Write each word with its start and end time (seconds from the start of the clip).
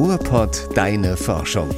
Ruhrpott 0.00 0.74
Deine 0.74 1.14
Forschung. 1.14 1.68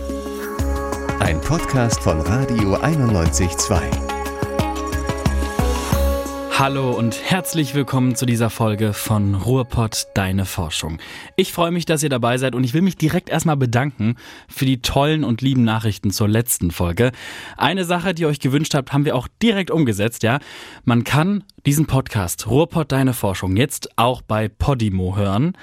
Ein 1.19 1.40
Podcast 1.40 2.00
von 2.04 2.21
Radio 2.21 2.76
91.2. 2.76 3.80
Hallo 6.56 6.93
und 6.93 7.21
herzlich 7.21 7.74
willkommen 7.74 8.14
zu 8.14 8.24
dieser 8.24 8.48
Folge 8.48 8.93
von 8.93 9.35
Ruhrpott 9.35 10.06
Deine 10.14 10.45
Forschung. 10.45 10.98
Ich 11.35 11.53
freue 11.53 11.72
mich, 11.72 11.85
dass 11.85 12.04
ihr 12.04 12.11
dabei 12.11 12.38
seid 12.38 12.54
und 12.54 12.62
ich 12.62 12.75
will 12.75 12.82
mich 12.82 12.96
direkt 12.96 13.29
erstmal 13.29 13.57
bedanken 13.57 14.14
für 14.46 14.66
die 14.66 14.82
tollen 14.82 15.25
und 15.25 15.43
lieben 15.43 15.64
Nachrichten 15.64 16.12
zur 16.12 16.29
letzten 16.29 16.70
Folge. 16.70 17.11
Eine 17.57 17.84
Sache, 17.84 18.14
die 18.14 18.23
ihr 18.23 18.29
euch 18.29 18.39
gewünscht 18.39 18.75
habt, 18.75 18.93
haben 18.93 19.04
wir 19.04 19.16
auch 19.16 19.27
direkt 19.43 19.73
umgesetzt, 19.73 20.23
ja. 20.23 20.39
Man 20.84 21.02
kann 21.02 21.43
diesen 21.66 21.86
Podcast 21.86 22.46
Ruhrpott 22.46 22.93
Deine 22.93 23.14
Forschung 23.14 23.57
jetzt 23.57 23.98
auch 23.98 24.23
bei 24.23 24.46
Podimo 24.46 25.16
hören. 25.16 25.57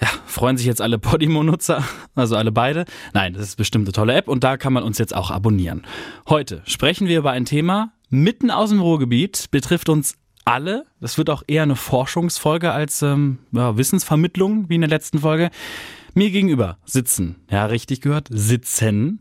Ja, 0.00 0.08
freuen 0.26 0.56
sich 0.56 0.66
jetzt 0.66 0.80
alle 0.80 0.98
Podimo-Nutzer, 0.98 1.84
also 2.14 2.36
alle 2.36 2.50
beide? 2.50 2.84
Nein, 3.12 3.34
das 3.34 3.42
ist 3.44 3.56
bestimmt 3.56 3.86
eine 3.86 3.92
tolle 3.92 4.14
App 4.14 4.28
und 4.28 4.42
da 4.42 4.56
kann 4.56 4.72
man 4.72 4.82
uns 4.82 4.98
jetzt 4.98 5.14
auch 5.14 5.30
abonnieren. 5.30 5.82
Heute 6.28 6.62
sprechen 6.64 7.06
wir 7.06 7.18
über 7.18 7.30
ein 7.30 7.44
Thema 7.44 7.92
mitten 8.10 8.50
aus 8.50 8.70
dem 8.70 8.80
Ruhrgebiet, 8.80 9.50
betrifft 9.50 9.88
uns 9.88 10.16
alle. 10.44 10.86
Das 11.00 11.16
wird 11.16 11.30
auch 11.30 11.42
eher 11.46 11.62
eine 11.62 11.76
Forschungsfolge 11.76 12.72
als 12.72 13.02
ähm, 13.02 13.38
ja, 13.52 13.76
Wissensvermittlung 13.76 14.68
wie 14.68 14.74
in 14.74 14.80
der 14.80 14.90
letzten 14.90 15.20
Folge. 15.20 15.50
Mir 16.14 16.30
gegenüber 16.30 16.78
sitzen, 16.84 17.36
ja 17.50 17.66
richtig 17.66 18.00
gehört, 18.00 18.28
sitzen 18.30 19.20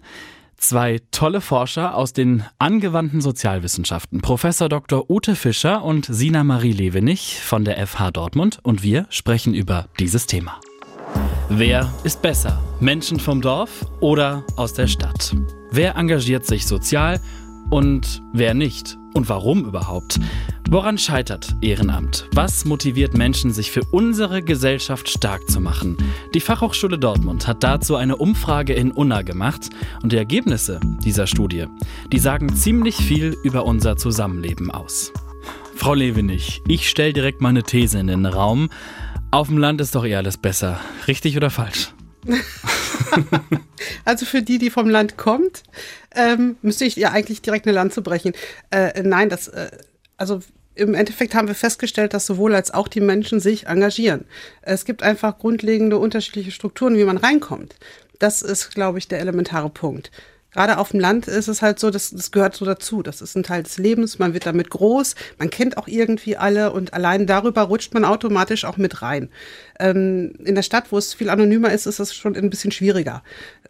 zwei 0.64 1.00
tolle 1.12 1.42
Forscher 1.42 1.96
aus 1.96 2.14
den 2.14 2.44
angewandten 2.58 3.22
Sozialwissenschaften, 3.22 4.22
Professor 4.22 4.70
Dr. 4.70 5.10
Ute 5.10 5.36
Fischer 5.36 5.84
und 5.84 6.06
Sina 6.06 6.44
Marie 6.44 6.72
Levenich 6.72 7.40
von 7.40 7.66
der 7.66 7.86
FH 7.86 8.12
Dortmund 8.12 8.60
und 8.64 8.82
wir 8.82 9.06
sprechen 9.10 9.54
über 9.54 9.88
dieses 10.00 10.26
Thema. 10.26 10.60
Wer 11.50 11.94
ist 12.04 12.22
besser? 12.22 12.64
Menschen 12.80 13.20
vom 13.20 13.42
Dorf 13.42 13.86
oder 14.00 14.46
aus 14.56 14.74
der 14.74 14.88
Stadt? 14.88 15.36
Wer 15.72 15.96
engagiert 15.96 16.46
sich 16.46 16.66
sozial 16.66 17.20
und 17.70 18.22
wer 18.34 18.54
nicht? 18.54 18.98
Und 19.14 19.30
warum 19.30 19.66
überhaupt? 19.66 20.20
Woran 20.70 20.98
scheitert 20.98 21.56
Ehrenamt? 21.62 22.28
Was 22.34 22.66
motiviert 22.66 23.16
Menschen, 23.16 23.54
sich 23.54 23.70
für 23.72 23.84
unsere 23.92 24.42
Gesellschaft 24.42 25.08
stark 25.08 25.50
zu 25.50 25.60
machen? 25.60 25.98
Die 26.34 26.40
Fachhochschule 26.40 26.98
Dortmund 26.98 27.48
hat 27.48 27.64
dazu 27.64 27.96
eine 27.96 28.16
Umfrage 28.16 28.74
in 28.74 28.92
Unna 28.92 29.22
gemacht 29.22 29.70
und 30.02 30.12
die 30.12 30.18
Ergebnisse 30.18 30.80
dieser 31.04 31.28
Studie, 31.28 31.68
die 32.12 32.20
sagen 32.20 32.56
ziemlich 32.56 32.96
viel 32.96 33.38
über 33.44 33.66
unser 33.66 33.98
Zusammenleben 33.98 34.72
aus. 34.72 35.12
Frau 35.76 35.94
Lewenich, 35.94 36.64
ich 36.68 36.90
stelle 36.90 37.14
direkt 37.14 37.42
meine 37.42 37.64
These 37.64 38.00
in 38.00 38.08
den 38.08 38.26
Raum. 38.26 38.70
Auf 39.32 39.50
dem 39.50 39.58
Land 39.58 39.82
ist 39.82 39.96
doch 39.96 40.06
eh 40.06 40.16
alles 40.16 40.38
besser. 40.38 40.80
Richtig 41.08 41.38
oder 41.38 41.50
falsch? 41.50 41.94
also 44.06 44.26
für 44.26 44.42
die, 44.42 44.58
die 44.58 44.70
vom 44.70 44.90
Land 44.90 45.18
kommt, 45.18 45.64
ähm, 46.16 46.58
müsste 46.62 46.86
ich 46.86 46.96
ja 46.96 47.12
eigentlich 47.12 47.42
direkt 47.42 47.66
eine 47.68 47.76
Lanze 47.76 48.02
brechen. 48.02 48.34
Äh, 48.72 49.04
nein, 49.04 49.30
das, 49.30 49.48
äh, 49.48 49.72
also 50.18 50.42
im 50.76 50.96
Endeffekt 50.96 51.36
haben 51.36 51.48
wir 51.48 51.56
festgestellt, 51.56 52.14
dass 52.14 52.26
sowohl 52.26 52.56
als 52.56 52.72
auch 52.72 52.88
die 52.88 53.02
Menschen 53.02 53.40
sich 53.40 53.68
engagieren. 53.68 54.26
Es 54.62 54.86
gibt 54.86 55.04
einfach 55.04 55.38
grundlegende 55.38 55.98
unterschiedliche 55.98 56.52
Strukturen, 56.52 56.98
wie 56.98 57.04
man 57.04 57.18
reinkommt. 57.18 57.76
Das 58.20 58.42
ist, 58.42 58.74
glaube 58.74 58.98
ich, 58.98 59.08
der 59.08 59.20
elementare 59.20 59.70
Punkt 59.70 60.12
gerade 60.54 60.78
auf 60.78 60.92
dem 60.92 61.00
Land 61.00 61.28
ist 61.28 61.48
es 61.48 61.62
halt 61.62 61.80
so, 61.80 61.90
das, 61.90 62.12
das 62.12 62.32
gehört 62.32 62.56
so 62.56 62.66
dazu. 62.66 63.04
Das 63.04 63.22
ist 63.22 63.36
ein 63.36 63.44
Teil 63.44 63.64
des 63.64 63.78
Lebens, 63.78 64.20
man 64.20 64.34
wird 64.34 64.46
damit 64.46 64.70
groß, 64.70 65.16
man 65.38 65.50
kennt 65.50 65.78
auch 65.78 65.88
irgendwie 65.88 66.38
alle 66.38 66.72
und 66.72 66.94
allein 66.94 67.28
darüber 67.28 67.64
rutscht 67.64 67.94
man 67.94 68.06
automatisch 68.06 68.66
auch 68.66 68.78
mit 68.78 69.02
rein. 69.02 69.30
Ähm, 69.80 70.34
in 70.44 70.56
der 70.56 70.64
Stadt, 70.64 70.92
wo 70.92 70.98
es 70.98 71.14
viel 71.14 71.30
anonymer 71.30 71.72
ist, 71.72 71.86
ist 71.86 72.00
es 72.00 72.14
schon 72.14 72.36
ein 72.36 72.50
bisschen 72.50 72.72
schwieriger. 72.72 73.24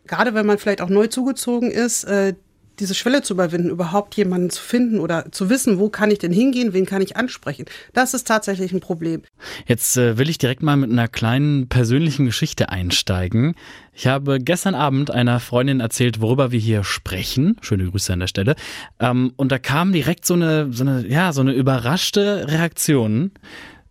Gerade 0.06 0.34
wenn 0.34 0.46
man 0.46 0.58
vielleicht 0.58 0.82
auch 0.82 0.90
neu 0.90 1.08
zugezogen 1.08 1.72
ist, 1.72 2.04
äh, 2.04 2.34
diese 2.80 2.96
Schwelle 2.96 3.22
zu 3.22 3.34
überwinden, 3.34 3.70
überhaupt 3.70 4.16
jemanden 4.16 4.50
zu 4.50 4.62
finden 4.62 5.00
oder 5.00 5.32
zu 5.32 5.50
wissen, 5.50 5.80
wo 5.80 5.90
kann 5.90 6.12
ich 6.12 6.20
denn 6.20 6.34
hingehen, 6.34 6.74
wen 6.74 6.86
kann 6.86 7.02
ich 7.02 7.16
ansprechen, 7.16 7.66
das 7.94 8.14
ist 8.14 8.28
tatsächlich 8.28 8.72
ein 8.72 8.80
Problem. 8.80 9.22
Jetzt 9.68 9.98
äh, 9.98 10.18
will 10.18 10.30
ich 10.30 10.38
direkt 10.38 10.64
mal 10.64 10.76
mit 10.76 10.92
einer 10.92 11.08
kleinen 11.08 11.68
persönlichen 11.68 12.26
Geschichte 12.26 12.70
einsteigen. 12.70 13.56
Ich 13.94 14.08
habe 14.08 14.40
gestern 14.40 14.76
Abend 14.76 15.12
einer 15.12 15.40
Freundin 15.40 15.80
erzählt, 15.80 16.20
worüber 16.20 16.52
wir 16.52 16.60
hier 16.60 16.84
sprechen. 16.84 17.58
Schöne 17.62 17.90
Grüße 17.90 18.12
an 18.12 18.20
der 18.20 18.28
Stelle. 18.28 18.56
Ähm, 19.00 19.34
und 19.36 19.52
da 19.52 19.60
kam 19.60 19.94
direkt 19.94 20.26
so 20.26 20.34
eine, 20.34 20.72
so 20.74 20.84
eine, 20.84 21.08
ja, 21.08 21.32
so 21.32 21.42
eine 21.42 21.54
überraschte 21.54 22.48
Reaktion. 22.48 23.32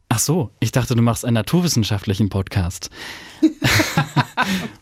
Ach 0.09 0.19
so, 0.19 0.51
ich 0.61 0.73
dachte, 0.73 0.95
du 0.95 1.03
machst 1.03 1.25
einen 1.25 1.35
naturwissenschaftlichen 1.35 2.29
Podcast. 2.29 2.91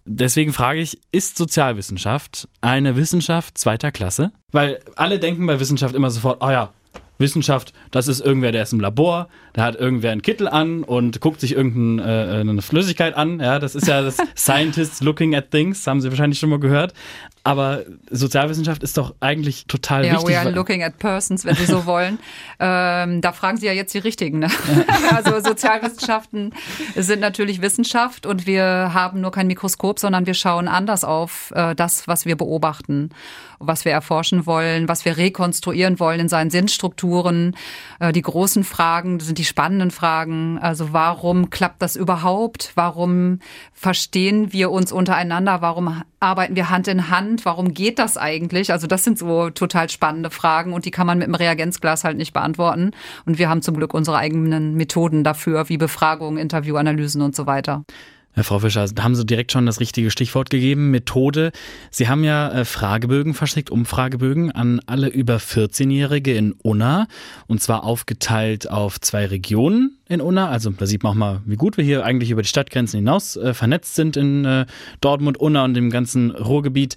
Deswegen 0.05 0.53
frage 0.53 0.81
ich, 0.81 0.99
ist 1.12 1.37
Sozialwissenschaft 1.37 2.49
eine 2.61 2.97
Wissenschaft 2.97 3.59
zweiter 3.59 3.93
Klasse? 3.93 4.33
Weil 4.53 4.81
alle 4.97 5.19
denken 5.19 5.47
bei 5.47 5.61
Wissenschaft 5.61 5.94
immer 5.94 6.11
sofort, 6.11 6.43
oh 6.43 6.50
ja, 6.50 6.72
Wissenschaft, 7.21 7.72
das 7.91 8.09
ist 8.09 8.21
irgendwer, 8.21 8.50
der 8.50 8.62
ist 8.62 8.72
im 8.72 8.81
Labor, 8.81 9.28
da 9.53 9.62
hat 9.62 9.77
irgendwer 9.77 10.10
einen 10.10 10.22
Kittel 10.22 10.49
an 10.49 10.83
und 10.83 11.21
guckt 11.21 11.41
sich 11.41 11.55
irgendeine 11.55 12.59
äh, 12.59 12.62
Flüssigkeit 12.62 13.15
an. 13.15 13.39
Ja, 13.41 13.59
das 13.59 13.75
ist 13.75 13.87
ja 13.87 14.03
das 14.03 14.16
Scientists 14.37 15.03
looking 15.03 15.34
at 15.34 15.50
things, 15.50 15.87
haben 15.87 16.00
Sie 16.00 16.09
wahrscheinlich 16.09 16.39
schon 16.39 16.50
mal 16.50 16.59
gehört. 16.59 16.94
Aber 17.43 17.84
Sozialwissenschaft 18.11 18.83
ist 18.83 18.99
doch 18.99 19.15
eigentlich 19.21 19.65
total 19.67 20.05
ja, 20.05 20.12
wichtig. 20.12 20.31
Ja, 20.31 20.43
we 20.43 20.47
are 20.47 20.55
looking 20.55 20.83
at 20.83 20.99
persons, 20.99 21.47
wenn 21.47 21.55
Sie 21.55 21.65
so 21.65 21.87
wollen. 21.87 22.19
ähm, 22.59 23.23
da 23.23 23.33
fragen 23.33 23.56
Sie 23.56 23.67
ja 23.67 23.73
jetzt 23.73 23.95
die 23.95 23.99
Richtigen. 23.99 24.41
Ne? 24.41 24.49
also 25.15 25.41
Sozialwissenschaften 25.41 26.53
sind 26.97 27.21
natürlich 27.21 27.62
Wissenschaft 27.62 28.27
und 28.27 28.47
wir 28.47 28.91
haben 28.93 29.23
nur 29.23 29.31
kein 29.33 29.47
Mikroskop, 29.47 29.99
sondern 29.99 30.27
wir 30.27 30.34
schauen 30.34 30.69
anders 30.69 31.03
auf 31.03 31.53
äh, 31.55 31.75
das, 31.75 32.06
was 32.06 32.27
wir 32.27 32.37
beobachten, 32.37 33.11
was 33.59 33.87
wir 33.87 33.93
erforschen 33.93 34.45
wollen, 34.45 34.89
was 34.89 35.07
wir 35.07 35.17
rekonstruieren 35.17 35.99
wollen 35.99 36.21
in 36.21 36.28
seinen 36.28 36.51
Sinnstrukturen. 36.51 37.57
Äh, 38.01 38.12
die 38.12 38.22
großen 38.22 38.65
Fragen 38.65 39.19
sind 39.19 39.39
die 39.39 39.47
spannenden 39.47 39.91
Fragen. 39.91 40.59
Also 40.59 40.93
warum 40.93 41.49
klappt 41.49 41.81
das 41.81 41.97
überhaupt? 41.97 42.72
Warum 42.75 43.39
verstehen 43.72 44.53
wir 44.53 44.71
uns 44.71 44.93
untereinander? 44.93 45.62
Warum 45.62 46.03
arbeiten 46.21 46.55
wir 46.55 46.69
Hand 46.69 46.87
in 46.87 47.11
Hand? 47.11 47.45
Warum 47.47 47.73
geht 47.73 47.99
das 47.99 48.17
eigentlich? 48.17 48.73
Also 48.73 48.87
das 48.87 49.03
sind 49.05 49.19
so 49.19 49.51
total 49.51 49.89
spannende 49.89 50.31
Fragen 50.31 50.75
und 50.75 50.85
die 50.85 50.91
kann 50.91 51.07
man 51.07 51.19
mit 51.19 51.27
dem 51.27 51.35
Reagenzglas 51.35 52.05
halt 52.05 52.19
nicht 52.19 52.35
beantworten. 52.35 52.93
Und 53.25 53.39
wir 53.39 53.49
haben 53.49 53.63
zum 53.63 53.77
Glück 53.77 53.95
unsere 53.95 54.19
eigenen 54.19 54.75
Methoden 54.75 55.25
dafür, 55.25 55.69
wie 55.71 55.79
Befragungen, 55.79 56.39
Interviewanalysen 56.39 57.23
und 57.23 57.35
so 57.35 57.47
weiter. 57.47 57.85
Herr 58.33 58.45
Frau 58.45 58.61
Fischer, 58.61 58.87
da 58.87 59.03
haben 59.03 59.17
Sie 59.17 59.27
direkt 59.27 59.51
schon 59.51 59.67
das 59.67 59.81
richtige 59.81 60.11
Stichwort 60.11 60.51
gegeben, 60.51 60.91
Methode. 60.91 61.51
Sie 61.91 62.09
haben 62.09 62.23
ja 62.23 62.51
äh, 62.53 62.65
Fragebögen 62.65 63.35
verschickt, 63.35 63.71
Umfragebögen 63.71 64.53
an 64.53 64.81
alle 64.87 65.09
über 65.09 65.39
14-Jährige 65.39 66.37
in 66.37 66.53
Unna 66.53 67.09
und 67.49 67.61
zwar 67.61 67.83
aufgeteilt 67.83 68.71
auf 68.71 69.01
zwei 69.01 69.27
Regionen 69.27 70.00
in 70.10 70.21
Unna. 70.21 70.48
Also 70.48 70.71
da 70.71 70.87
sieht 70.87 71.04
man 71.04 71.12
auch 71.12 71.16
mal, 71.16 71.41
wie 71.47 71.54
gut 71.54 71.76
wir 71.76 71.84
hier 71.84 72.04
eigentlich 72.04 72.31
über 72.31 72.43
die 72.43 72.48
Stadtgrenzen 72.48 72.98
hinaus 72.98 73.37
äh, 73.37 73.54
vernetzt 73.54 73.94
sind 73.94 74.16
in 74.16 74.44
äh, 74.44 74.66
Dortmund, 75.00 75.38
Unna 75.38 75.65
und 75.65 75.75
dem 75.75 75.88
ganzen 75.88 76.32
Ruhrgebiet. 76.32 76.97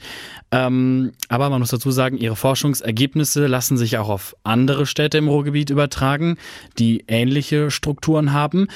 Ähm, 0.51 1.12
aber 1.29 1.50
man 1.51 1.59
muss 1.59 1.69
dazu 1.69 1.91
sagen, 1.91 2.18
Ihre 2.18 2.35
Forschungsergebnisse 2.35 3.46
lassen 3.46 3.78
sich 3.78 4.00
auch 4.00 4.09
auf 4.09 4.35
andere 4.44 4.88
Städte 4.88 5.19
im 5.19 5.28
Ruhrgebiet 5.28 5.69
übertragen, 5.69 6.38
die 6.79 7.06
ähnliche 7.07 7.69
Strukturen 7.69 8.34
haben. 8.34 8.68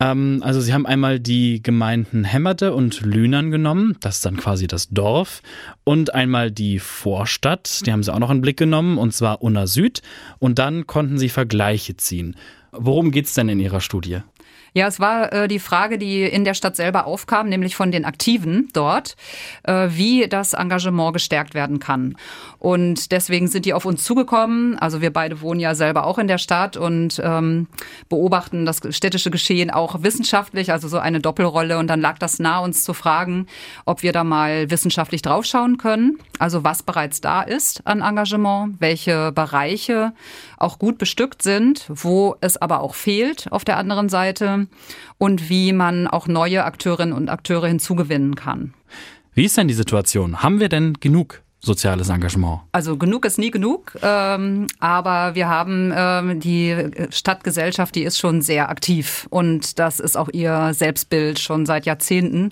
Ähm, 0.00 0.40
also 0.42 0.62
Sie 0.62 0.72
haben 0.72 0.86
einmal 0.86 1.20
die 1.20 1.62
Gemeinden 1.62 2.24
Hämmerte 2.24 2.72
und 2.72 3.02
Lühnern 3.02 3.50
genommen, 3.50 3.98
das 4.00 4.16
ist 4.16 4.26
dann 4.26 4.38
quasi 4.38 4.66
das 4.66 4.88
Dorf, 4.88 5.42
und 5.84 6.14
einmal 6.14 6.50
die 6.50 6.78
Vorstadt, 6.78 7.86
die 7.86 7.92
haben 7.92 8.02
Sie 8.02 8.12
auch 8.12 8.18
noch 8.18 8.30
in 8.30 8.38
den 8.38 8.42
Blick 8.42 8.56
genommen, 8.56 8.96
und 8.96 9.12
zwar 9.12 9.42
Unna 9.42 9.66
Süd. 9.66 10.00
Und 10.38 10.58
dann 10.58 10.86
konnten 10.86 11.18
Sie 11.18 11.28
Vergleiche 11.28 11.96
ziehen. 11.96 12.36
Worum 12.74 13.10
geht 13.10 13.26
es 13.26 13.34
denn 13.34 13.50
in 13.50 13.60
Ihrer 13.60 13.82
Studie? 13.82 14.20
Ja, 14.74 14.86
es 14.86 15.00
war 15.00 15.32
äh, 15.32 15.48
die 15.48 15.58
Frage, 15.58 15.98
die 15.98 16.22
in 16.22 16.44
der 16.44 16.54
Stadt 16.54 16.76
selber 16.76 17.06
aufkam, 17.06 17.48
nämlich 17.48 17.76
von 17.76 17.90
den 17.90 18.06
Aktiven 18.06 18.70
dort, 18.72 19.16
äh, 19.64 19.88
wie 19.90 20.26
das 20.28 20.54
Engagement 20.54 21.12
gestärkt 21.12 21.54
werden 21.54 21.78
kann. 21.78 22.16
Und 22.58 23.12
deswegen 23.12 23.48
sind 23.48 23.66
die 23.66 23.74
auf 23.74 23.84
uns 23.84 24.02
zugekommen. 24.04 24.78
Also 24.78 25.02
wir 25.02 25.12
beide 25.12 25.42
wohnen 25.42 25.60
ja 25.60 25.74
selber 25.74 26.06
auch 26.06 26.18
in 26.18 26.26
der 26.26 26.38
Stadt 26.38 26.78
und 26.78 27.20
ähm, 27.22 27.66
beobachten 28.08 28.64
das 28.64 28.80
städtische 28.90 29.30
Geschehen 29.30 29.70
auch 29.70 30.02
wissenschaftlich, 30.02 30.72
also 30.72 30.88
so 30.88 30.98
eine 30.98 31.20
Doppelrolle. 31.20 31.76
Und 31.78 31.88
dann 31.88 32.00
lag 32.00 32.18
das 32.18 32.38
nahe, 32.38 32.62
uns 32.62 32.82
zu 32.84 32.94
fragen, 32.94 33.48
ob 33.84 34.02
wir 34.02 34.12
da 34.12 34.24
mal 34.24 34.70
wissenschaftlich 34.70 35.20
draufschauen 35.20 35.76
können. 35.76 36.18
Also 36.38 36.64
was 36.64 36.82
bereits 36.82 37.20
da 37.20 37.42
ist 37.42 37.86
an 37.86 38.00
Engagement, 38.00 38.76
welche 38.78 39.32
Bereiche 39.32 40.12
auch 40.56 40.78
gut 40.78 40.96
bestückt 40.96 41.42
sind, 41.42 41.84
wo 41.88 42.36
es 42.40 42.56
aber 42.56 42.80
auch 42.80 42.94
fehlt 42.94 43.48
auf 43.50 43.64
der 43.64 43.76
anderen 43.76 44.08
Seite 44.08 44.61
und 45.18 45.48
wie 45.48 45.72
man 45.72 46.06
auch 46.06 46.26
neue 46.26 46.64
Akteurinnen 46.64 47.12
und 47.12 47.28
Akteure 47.28 47.68
hinzugewinnen 47.68 48.34
kann. 48.34 48.74
Wie 49.34 49.44
ist 49.44 49.56
denn 49.56 49.68
die 49.68 49.74
Situation? 49.74 50.42
Haben 50.42 50.60
wir 50.60 50.68
denn 50.68 50.94
genug 51.00 51.42
soziales 51.60 52.08
Engagement? 52.08 52.60
Also 52.72 52.96
genug 52.96 53.24
ist 53.24 53.38
nie 53.38 53.50
genug, 53.50 53.96
ähm, 54.02 54.66
aber 54.80 55.34
wir 55.34 55.48
haben 55.48 55.92
ähm, 55.96 56.40
die 56.40 56.90
Stadtgesellschaft, 57.10 57.94
die 57.94 58.02
ist 58.02 58.18
schon 58.18 58.42
sehr 58.42 58.68
aktiv 58.68 59.26
und 59.30 59.78
das 59.78 60.00
ist 60.00 60.16
auch 60.16 60.28
ihr 60.32 60.74
Selbstbild 60.74 61.38
schon 61.38 61.64
seit 61.64 61.86
Jahrzehnten. 61.86 62.50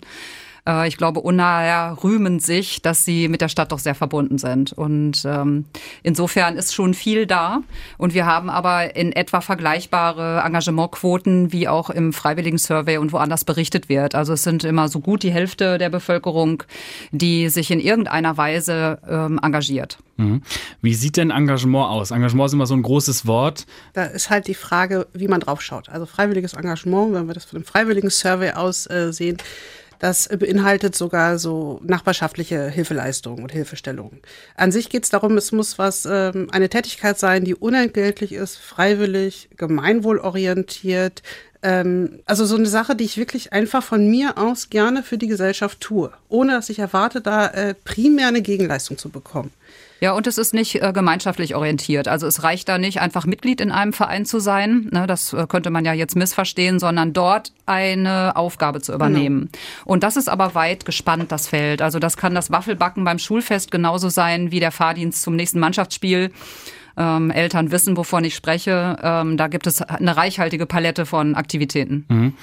Äh, 0.67 0.89
ich 0.89 0.97
glaube, 0.97 1.21
Unnaher 1.21 1.97
rühmen 2.03 2.41
sich, 2.41 2.83
dass 2.83 3.05
sie 3.05 3.29
mit 3.29 3.41
der 3.41 3.49
Stadt 3.49 3.73
doch 3.73 3.79
sehr 3.79 3.95
verbunden 3.95 4.39
sind. 4.39 4.73
Und 4.73 5.23
ähm, 5.25 5.65
insofern 6.03 6.57
ist 6.57 6.75
schon 6.75 6.95
viel 6.95 7.27
da. 7.27 7.61
Und 7.99 8.15
wir 8.15 8.27
haben 8.27 8.51
aber 8.51 8.97
in 8.97 9.13
etwa 9.13 9.41
vergleichbare 9.41 10.43
Engagementquoten 10.45 11.53
wie 11.53 11.69
auch 11.69 11.91
im 11.91 12.13
Freiwilligen 12.13 12.59
Survey 12.59 12.99
und 12.99 13.13
woanders 13.13 13.45
berichtet 13.45 13.89
wird. 13.89 14.15
Also 14.15 14.33
es 14.33 14.43
sind 14.43 14.65
immer 14.65 14.89
so 14.89 15.01
gut 15.01 15.23
die 15.23 15.33
Hälfte 15.33 15.79
der 15.79 15.91
Bevölkerung, 15.91 16.63
die 17.11 17.49
sich 17.49 17.71
in 17.71 17.81
irgendeiner 17.81 18.37
Weise 18.37 18.99
ähm, 19.09 19.41
engagiert. 19.43 19.99
Mhm. 20.17 20.43
Wie 20.83 20.95
sieht 20.95 21.17
denn 21.17 21.31
Engagement 21.31 21.89
aus? 21.89 22.11
Engagement 22.11 22.49
ist 22.49 22.53
immer 22.53 22.67
so 22.67 22.75
ein 22.75 22.83
großes 22.83 23.27
Wort. 23.27 23.67
Da 23.95 24.05
ist 24.05 24.29
halt 24.29 24.47
die 24.49 24.55
Frage, 24.55 25.07
wie 25.15 25.29
man 25.29 25.41
drauf 25.41 25.63
schaut. 25.63 25.89
Also 25.89 26.07
freiwilliges 26.07 26.53
Engagement, 26.53 27.15
wenn 27.15 27.27
wir 27.27 27.35
das 27.35 27.47
von 27.47 27.61
dem 27.61 27.65
freiwilligen 27.65 28.11
Survey 28.11 28.53
aus 28.53 28.89
äh, 28.91 29.13
sehen, 29.13 29.39
das 30.01 30.29
beinhaltet 30.29 30.97
sogar 30.97 31.39
so 31.39 31.79
nachbarschaftliche 31.85 32.69
Hilfeleistungen 32.69 33.43
und 33.43 33.53
Hilfestellungen. 33.53 34.21
An 34.57 34.73
sich 34.73 34.89
geht 34.89 35.05
es 35.05 35.11
darum, 35.11 35.37
es 35.37 35.53
muss 35.53 35.79
was 35.79 36.09
ähm, 36.11 36.49
eine 36.51 36.71
Tätigkeit 36.71 37.19
sein, 37.19 37.45
die 37.45 37.55
unentgeltlich 37.55 38.33
ist, 38.33 38.57
freiwillig, 38.57 39.51
gemeinwohlorientiert. 39.57 41.23
Ähm, 41.63 42.21
also 42.25 42.47
so 42.47 42.57
eine 42.57 42.67
Sache, 42.67 42.97
die 42.97 43.05
ich 43.05 43.19
wirklich 43.19 43.53
einfach 43.53 43.83
von 43.83 44.09
mir 44.09 44.39
aus 44.39 44.71
gerne 44.71 45.03
für 45.03 45.19
die 45.19 45.29
Gesellschaft 45.29 45.81
tue, 45.81 46.11
ohne 46.31 46.53
dass 46.53 46.71
ich 46.71 46.79
erwarte, 46.79 47.21
da 47.21 47.49
äh, 47.49 47.75
primär 47.75 48.29
eine 48.29 48.41
Gegenleistung 48.41 48.97
zu 48.97 49.11
bekommen. 49.11 49.53
Ja, 50.01 50.13
und 50.13 50.27
es 50.27 50.39
ist 50.39 50.55
nicht 50.55 50.83
äh, 50.83 50.93
gemeinschaftlich 50.93 51.55
orientiert. 51.55 52.09
Also 52.09 52.27
es 52.27 52.43
reicht 52.43 52.69
da 52.69 52.79
nicht, 52.79 53.01
einfach 53.01 53.27
Mitglied 53.27 53.61
in 53.61 53.71
einem 53.71 53.93
Verein 53.93 54.25
zu 54.25 54.41
sein. 54.41 54.89
Ne, 54.91 55.07
das 55.07 55.33
äh, 55.33 55.47
könnte 55.47 55.71
man 55.71 55.85
ja 55.85 55.93
jetzt 55.93 56.17
missverstehen, 56.17 56.79
sondern 56.79 57.13
dort 57.13 57.53
eine 57.67 58.35
Aufgabe 58.37 58.81
zu 58.81 58.95
übernehmen. 58.95 59.51
Genau. 59.53 59.63
Und 59.85 60.03
das 60.03 60.17
ist 60.17 60.29
aber 60.29 60.55
weit 60.55 60.87
gespannt, 60.87 61.31
das 61.31 61.49
Feld. 61.49 61.83
Also 61.83 61.99
das 61.99 62.17
kann 62.17 62.35
das 62.35 62.51
Waffelbacken 62.51 63.05
beim 63.05 63.19
Schulfest 63.19 63.71
genauso 63.71 64.09
sein 64.09 64.51
wie 64.51 64.61
der 64.61 64.73
Fahrdienst 64.73 65.23
zum 65.23 65.37
nächsten 65.37 65.61
Mannschaftsspiel. 65.61 66.33
Ähm, 66.97 67.31
Eltern 67.31 67.71
wissen, 67.71 67.97
wovon 67.97 68.25
ich 68.25 68.35
spreche. 68.35 68.97
Ähm, 69.03 69.37
da 69.37 69.49
gibt 69.49 69.67
es 69.67 69.83
eine 69.83 70.17
reichhaltige 70.17 70.67
Palette 70.67 71.07
von 71.07 71.35
Aktivitäten. 71.35 72.07
Mhm. 72.09 72.35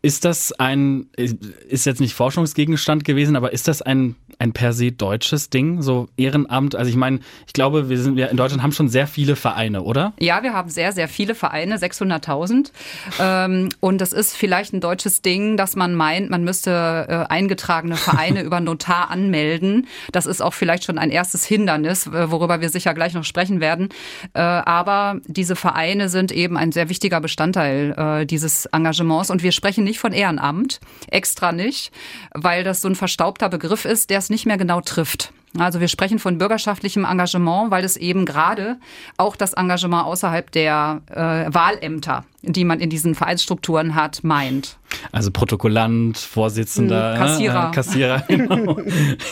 Ist 0.00 0.24
das 0.24 0.52
ein, 0.52 1.06
ist 1.16 1.84
jetzt 1.84 2.00
nicht 2.00 2.14
Forschungsgegenstand 2.14 3.04
gewesen, 3.04 3.34
aber 3.34 3.52
ist 3.52 3.66
das 3.66 3.82
ein, 3.82 4.14
ein 4.38 4.52
per 4.52 4.72
se 4.72 4.92
deutsches 4.92 5.50
Ding, 5.50 5.82
so 5.82 6.08
Ehrenamt? 6.16 6.76
Also 6.76 6.88
ich 6.88 6.94
meine, 6.94 7.18
ich 7.48 7.52
glaube, 7.52 7.88
wir 7.88 7.98
sind, 7.98 8.14
wir 8.14 8.30
in 8.30 8.36
Deutschland 8.36 8.62
haben 8.62 8.70
schon 8.70 8.88
sehr 8.88 9.08
viele 9.08 9.34
Vereine, 9.34 9.82
oder? 9.82 10.12
Ja, 10.20 10.44
wir 10.44 10.52
haben 10.52 10.70
sehr, 10.70 10.92
sehr 10.92 11.08
viele 11.08 11.34
Vereine, 11.34 11.78
600.000. 11.78 12.70
Ähm, 13.18 13.70
und 13.80 14.00
das 14.00 14.12
ist 14.12 14.36
vielleicht 14.36 14.72
ein 14.72 14.80
deutsches 14.80 15.20
Ding, 15.20 15.56
dass 15.56 15.74
man 15.74 15.96
meint, 15.96 16.30
man 16.30 16.44
müsste 16.44 16.70
äh, 17.08 17.32
eingetragene 17.32 17.96
Vereine 17.96 18.42
über 18.44 18.60
Notar 18.60 19.10
anmelden. 19.10 19.88
Das 20.12 20.26
ist 20.26 20.40
auch 20.40 20.54
vielleicht 20.54 20.84
schon 20.84 20.98
ein 20.98 21.10
erstes 21.10 21.44
Hindernis, 21.44 22.06
äh, 22.06 22.30
worüber 22.30 22.60
wir 22.60 22.68
sicher 22.68 22.94
gleich 22.94 23.14
noch 23.14 23.24
sprechen 23.24 23.60
werden. 23.60 23.88
Äh, 24.32 24.38
aber 24.42 25.20
diese 25.26 25.56
Vereine 25.56 26.08
sind 26.08 26.30
eben 26.30 26.56
ein 26.56 26.70
sehr 26.70 26.88
wichtiger 26.88 27.20
Bestandteil 27.20 28.26
dieses 28.26 28.66
Engagements 28.66 29.30
und 29.30 29.42
wir 29.42 29.52
sprechen 29.52 29.87
nicht 29.88 29.98
von 29.98 30.12
Ehrenamt, 30.12 30.80
extra 31.08 31.52
nicht, 31.52 31.90
weil 32.32 32.62
das 32.62 32.80
so 32.80 32.88
ein 32.88 32.94
verstaubter 32.94 33.48
Begriff 33.48 33.84
ist, 33.84 34.10
der 34.10 34.18
es 34.18 34.30
nicht 34.30 34.46
mehr 34.46 34.58
genau 34.58 34.80
trifft. 34.80 35.32
Also 35.56 35.80
wir 35.80 35.88
sprechen 35.88 36.18
von 36.18 36.36
bürgerschaftlichem 36.36 37.04
Engagement, 37.04 37.70
weil 37.70 37.84
es 37.84 37.96
eben 37.96 38.26
gerade 38.26 38.76
auch 39.16 39.34
das 39.34 39.54
Engagement 39.54 40.04
außerhalb 40.04 40.50
der 40.50 41.00
äh, 41.10 41.52
Wahlämter, 41.52 42.24
die 42.42 42.64
man 42.64 42.80
in 42.80 42.90
diesen 42.90 43.14
Vereinsstrukturen 43.14 43.94
hat, 43.94 44.22
meint. 44.24 44.76
Also 45.10 45.30
Protokollant, 45.30 46.18
Vorsitzender, 46.18 47.14
hm, 47.14 47.18
Kassierer. 47.18 47.68
Äh, 47.68 47.74
Kassierer, 47.74 48.24
genau. 48.28 48.78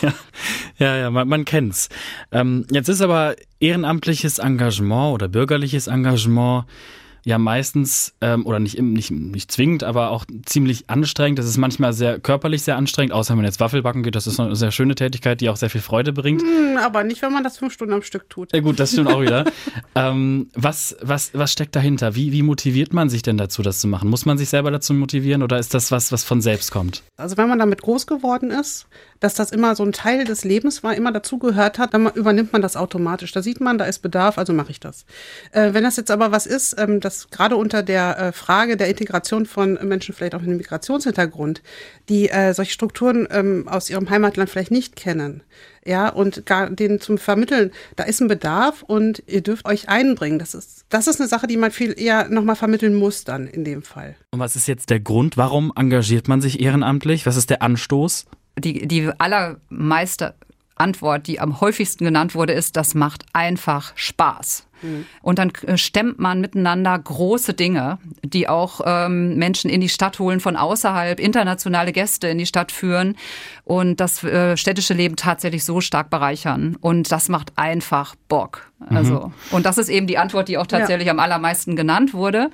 ja, 0.01 0.13
ja, 0.79 0.97
ja, 0.97 1.09
man, 1.11 1.27
man 1.27 1.45
kennt's. 1.45 1.89
Ähm, 2.31 2.65
jetzt 2.71 2.89
ist 2.89 3.01
aber 3.01 3.35
ehrenamtliches 3.59 4.39
Engagement 4.39 5.13
oder 5.13 5.27
bürgerliches 5.27 5.87
Engagement 5.87 6.65
ja 7.23 7.37
meistens, 7.37 8.13
ähm, 8.21 8.45
oder 8.45 8.59
nicht, 8.59 8.81
nicht, 8.81 9.11
nicht 9.11 9.51
zwingend, 9.51 9.83
aber 9.83 10.11
auch 10.11 10.25
ziemlich 10.45 10.89
anstrengend. 10.89 11.39
Das 11.39 11.45
ist 11.45 11.57
manchmal 11.57 11.93
sehr 11.93 12.19
körperlich 12.19 12.63
sehr 12.63 12.77
anstrengend, 12.77 13.13
außer 13.13 13.31
wenn 13.31 13.37
man 13.37 13.45
jetzt 13.45 13.59
Waffelbacken 13.59 14.03
geht. 14.03 14.15
Das 14.15 14.27
ist 14.27 14.39
eine 14.39 14.55
sehr 14.55 14.71
schöne 14.71 14.95
Tätigkeit, 14.95 15.41
die 15.41 15.49
auch 15.49 15.57
sehr 15.57 15.69
viel 15.69 15.81
Freude 15.81 16.13
bringt. 16.13 16.41
Mm, 16.41 16.77
aber 16.77 17.03
nicht, 17.03 17.21
wenn 17.21 17.33
man 17.33 17.43
das 17.43 17.57
fünf 17.57 17.73
Stunden 17.73 17.93
am 17.93 18.01
Stück 18.01 18.29
tut. 18.29 18.53
Ja 18.53 18.59
gut, 18.59 18.79
das 18.79 18.91
stimmt 18.91 19.09
auch 19.09 19.21
wieder. 19.21 19.45
ähm, 19.95 20.49
was, 20.53 20.95
was, 21.01 21.31
was 21.33 21.51
steckt 21.51 21.75
dahinter? 21.75 22.15
Wie, 22.15 22.31
wie 22.31 22.43
motiviert 22.43 22.93
man 22.93 23.09
sich 23.09 23.21
denn 23.21 23.37
dazu, 23.37 23.61
das 23.61 23.79
zu 23.79 23.87
machen? 23.87 24.09
Muss 24.09 24.25
man 24.25 24.37
sich 24.37 24.49
selber 24.49 24.71
dazu 24.71 24.93
motivieren 24.93 25.43
oder 25.43 25.59
ist 25.59 25.73
das 25.73 25.91
was, 25.91 26.11
was 26.11 26.23
von 26.23 26.41
selbst 26.41 26.71
kommt? 26.71 27.03
Also 27.17 27.37
wenn 27.37 27.49
man 27.49 27.59
damit 27.59 27.81
groß 27.81 28.07
geworden 28.07 28.51
ist, 28.51 28.87
dass 29.19 29.33
das 29.33 29.51
immer 29.51 29.75
so 29.75 29.83
ein 29.83 29.91
Teil 29.91 30.25
des 30.25 30.43
Lebens 30.43 30.83
war, 30.83 30.95
immer 30.95 31.11
dazugehört 31.11 31.79
hat, 31.79 31.93
dann 31.93 32.07
übernimmt 32.07 32.53
man 32.53 32.61
das 32.61 32.75
automatisch. 32.75 33.31
Da 33.31 33.41
sieht 33.41 33.59
man, 33.59 33.77
da 33.77 33.85
ist 33.85 33.99
Bedarf, 33.99 34.37
also 34.37 34.53
mache 34.53 34.71
ich 34.71 34.79
das. 34.79 35.05
Äh, 35.51 35.73
wenn 35.73 35.83
das 35.83 35.97
jetzt 35.97 36.11
aber 36.11 36.31
was 36.31 36.45
ist, 36.45 36.75
ähm, 36.77 36.99
das 36.99 37.16
gerade 37.31 37.55
unter 37.55 37.83
der 37.83 38.17
äh, 38.17 38.31
Frage 38.31 38.77
der 38.77 38.87
Integration 38.87 39.45
von 39.45 39.79
Menschen 39.83 40.13
vielleicht 40.13 40.35
auch 40.35 40.39
mit 40.39 40.49
einem 40.49 40.57
Migrationshintergrund, 40.57 41.61
die 42.09 42.29
äh, 42.29 42.53
solche 42.53 42.71
Strukturen 42.71 43.27
ähm, 43.31 43.67
aus 43.67 43.89
ihrem 43.89 44.09
Heimatland 44.09 44.49
vielleicht 44.49 44.71
nicht 44.71 44.95
kennen, 44.95 45.43
ja, 45.85 46.09
und 46.09 46.45
gar 46.45 46.69
den 46.69 46.99
zum 46.99 47.17
Vermitteln, 47.17 47.71
da 47.95 48.03
ist 48.03 48.19
ein 48.19 48.27
Bedarf 48.27 48.83
und 48.83 49.23
ihr 49.27 49.41
dürft 49.41 49.65
euch 49.65 49.89
einbringen. 49.89 50.37
Das 50.37 50.53
ist, 50.53 50.85
das 50.89 51.07
ist 51.07 51.19
eine 51.19 51.29
Sache, 51.29 51.47
die 51.47 51.57
man 51.57 51.71
viel 51.71 51.97
eher 51.97 52.27
nochmal 52.29 52.55
vermitteln 52.55 52.93
muss 52.95 53.23
dann 53.23 53.47
in 53.47 53.63
dem 53.63 53.83
Fall. 53.83 54.15
Und 54.31 54.39
was 54.39 54.55
ist 54.55 54.67
jetzt 54.67 54.89
der 54.89 54.99
Grund? 54.99 55.37
Warum 55.37 55.71
engagiert 55.75 56.27
man 56.27 56.41
sich 56.41 56.59
ehrenamtlich? 56.59 57.25
Was 57.25 57.37
ist 57.37 57.49
der 57.49 57.61
Anstoß? 57.61 58.25
die, 58.59 58.87
die 58.87 59.09
allermeiste 59.17 60.35
Antwort, 60.79 61.27
die 61.27 61.39
am 61.39 61.61
häufigsten 61.61 62.05
genannt 62.05 62.35
wurde, 62.35 62.53
ist, 62.53 62.75
das 62.75 62.93
macht 62.95 63.25
einfach 63.33 63.91
Spaß. 63.95 64.67
Mhm. 64.81 65.05
Und 65.21 65.39
dann 65.39 65.51
äh, 65.65 65.77
stemmt 65.77 66.19
man 66.19 66.41
miteinander 66.41 66.97
große 66.97 67.53
Dinge, 67.53 67.97
die 68.23 68.47
auch 68.47 68.81
ähm, 68.85 69.35
Menschen 69.37 69.69
in 69.69 69.81
die 69.81 69.89
Stadt 69.89 70.19
holen 70.19 70.39
von 70.39 70.55
außerhalb, 70.55 71.19
internationale 71.19 71.91
Gäste 71.91 72.27
in 72.27 72.37
die 72.37 72.45
Stadt 72.45 72.71
führen 72.71 73.15
und 73.63 73.99
das 73.99 74.23
äh, 74.23 74.57
städtische 74.57 74.93
Leben 74.93 75.15
tatsächlich 75.15 75.65
so 75.65 75.81
stark 75.81 76.09
bereichern. 76.09 76.77
Und 76.79 77.11
das 77.11 77.29
macht 77.29 77.53
einfach 77.55 78.15
Bock. 78.27 78.71
Also, 78.89 79.27
mhm. 79.27 79.33
und 79.51 79.65
das 79.65 79.79
ist 79.79 79.89
eben 79.89 80.05
die 80.05 80.19
Antwort, 80.19 80.47
die 80.47 80.57
auch 80.59 80.67
tatsächlich 80.67 81.07
ja. 81.07 81.13
am 81.13 81.19
allermeisten 81.19 81.75
genannt 81.75 82.13
wurde. 82.13 82.51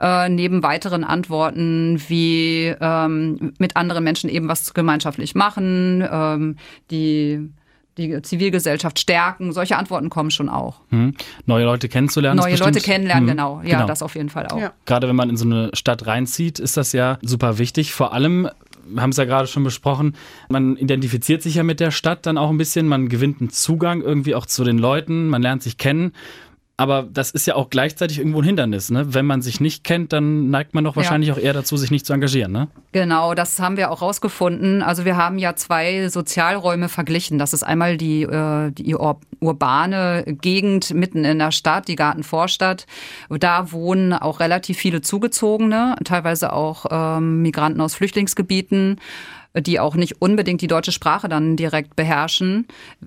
Äh, 0.00 0.28
neben 0.28 0.62
weiteren 0.62 1.04
Antworten 1.04 2.02
wie 2.08 2.74
ähm, 2.80 3.54
mit 3.58 3.76
anderen 3.76 4.04
Menschen 4.04 4.28
eben 4.28 4.48
was 4.48 4.74
gemeinschaftlich 4.74 5.34
machen, 5.34 6.06
ähm, 6.10 6.56
die 6.90 7.48
die 7.96 8.20
Zivilgesellschaft 8.22 8.98
stärken. 8.98 9.52
Solche 9.52 9.76
Antworten 9.76 10.10
kommen 10.10 10.30
schon 10.30 10.48
auch. 10.48 10.80
Hm. 10.90 11.14
Neue 11.46 11.64
Leute 11.64 11.88
kennenzulernen. 11.88 12.40
Neue 12.40 12.56
Leute 12.56 12.80
kennenlernen, 12.80 13.28
hm. 13.28 13.36
genau. 13.36 13.60
Ja, 13.64 13.76
genau. 13.76 13.86
das 13.86 14.02
auf 14.02 14.14
jeden 14.16 14.30
Fall 14.30 14.46
auch. 14.48 14.60
Ja. 14.60 14.72
Gerade 14.84 15.08
wenn 15.08 15.16
man 15.16 15.30
in 15.30 15.36
so 15.36 15.44
eine 15.44 15.70
Stadt 15.74 16.06
reinzieht, 16.06 16.58
ist 16.58 16.76
das 16.76 16.92
ja 16.92 17.18
super 17.22 17.58
wichtig. 17.58 17.92
Vor 17.92 18.12
allem, 18.12 18.48
wir 18.86 19.02
haben 19.02 19.10
es 19.10 19.16
ja 19.16 19.24
gerade 19.24 19.46
schon 19.46 19.64
besprochen, 19.64 20.16
man 20.48 20.76
identifiziert 20.76 21.42
sich 21.42 21.54
ja 21.54 21.62
mit 21.62 21.80
der 21.80 21.90
Stadt 21.90 22.26
dann 22.26 22.38
auch 22.38 22.50
ein 22.50 22.58
bisschen. 22.58 22.88
Man 22.88 23.08
gewinnt 23.08 23.40
einen 23.40 23.50
Zugang 23.50 24.02
irgendwie 24.02 24.34
auch 24.34 24.46
zu 24.46 24.64
den 24.64 24.78
Leuten. 24.78 25.28
Man 25.28 25.42
lernt 25.42 25.62
sich 25.62 25.78
kennen. 25.78 26.12
Aber 26.76 27.04
das 27.04 27.30
ist 27.30 27.46
ja 27.46 27.54
auch 27.54 27.70
gleichzeitig 27.70 28.18
irgendwo 28.18 28.40
ein 28.40 28.44
Hindernis. 28.44 28.90
Ne? 28.90 29.14
Wenn 29.14 29.26
man 29.26 29.42
sich 29.42 29.60
nicht 29.60 29.84
kennt, 29.84 30.12
dann 30.12 30.50
neigt 30.50 30.74
man 30.74 30.82
doch 30.82 30.96
wahrscheinlich 30.96 31.28
ja. 31.28 31.34
auch 31.34 31.38
eher 31.38 31.52
dazu, 31.52 31.76
sich 31.76 31.92
nicht 31.92 32.04
zu 32.04 32.12
engagieren. 32.12 32.50
Ne? 32.50 32.66
Genau, 32.90 33.34
das 33.34 33.60
haben 33.60 33.76
wir 33.76 33.92
auch 33.92 34.02
rausgefunden. 34.02 34.82
Also 34.82 35.04
wir 35.04 35.16
haben 35.16 35.38
ja 35.38 35.54
zwei 35.54 36.08
Sozialräume 36.08 36.88
verglichen. 36.88 37.38
Das 37.38 37.52
ist 37.52 37.62
einmal 37.62 37.96
die, 37.96 38.22
äh, 38.22 38.72
die 38.72 38.96
urbane 38.96 40.24
Gegend 40.26 40.92
mitten 40.92 41.24
in 41.24 41.38
der 41.38 41.52
Stadt, 41.52 41.86
die 41.86 41.94
Gartenvorstadt. 41.94 42.86
Da 43.30 43.70
wohnen 43.70 44.12
auch 44.12 44.40
relativ 44.40 44.76
viele 44.76 45.00
Zugezogene, 45.00 45.94
teilweise 46.02 46.52
auch 46.52 46.86
ähm, 46.90 47.42
Migranten 47.42 47.80
aus 47.80 47.94
Flüchtlingsgebieten 47.94 48.98
die 49.60 49.78
auch 49.78 49.94
nicht 49.94 50.20
unbedingt 50.20 50.60
die 50.60 50.66
deutsche 50.66 50.92
Sprache 50.92 51.28
dann 51.28 51.56
direkt 51.56 51.96
beherrschen. 51.96 52.66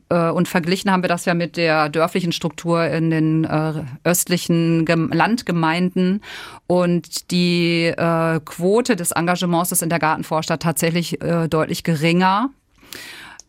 Äh, 0.10 0.30
und 0.30 0.48
verglichen 0.48 0.92
haben 0.92 1.04
wir 1.04 1.10
das 1.10 1.25
ja 1.25 1.34
mit 1.34 1.58
der 1.58 1.89
dörflichen 1.89 2.32
Struktur 2.32 2.86
in 2.86 3.10
den 3.10 3.44
äh, 3.44 3.84
östlichen 4.04 4.86
Landgemeinden. 4.86 6.22
Und 6.68 7.32
die 7.32 7.86
äh, 7.86 8.39
Quote 8.44 8.96
des 8.96 9.12
Engagements 9.12 9.72
ist 9.72 9.82
in 9.82 9.89
der 9.89 10.00
Gartenvorstadt 10.00 10.62
tatsächlich 10.62 11.20
deutlich 11.50 11.84
geringer 11.84 12.50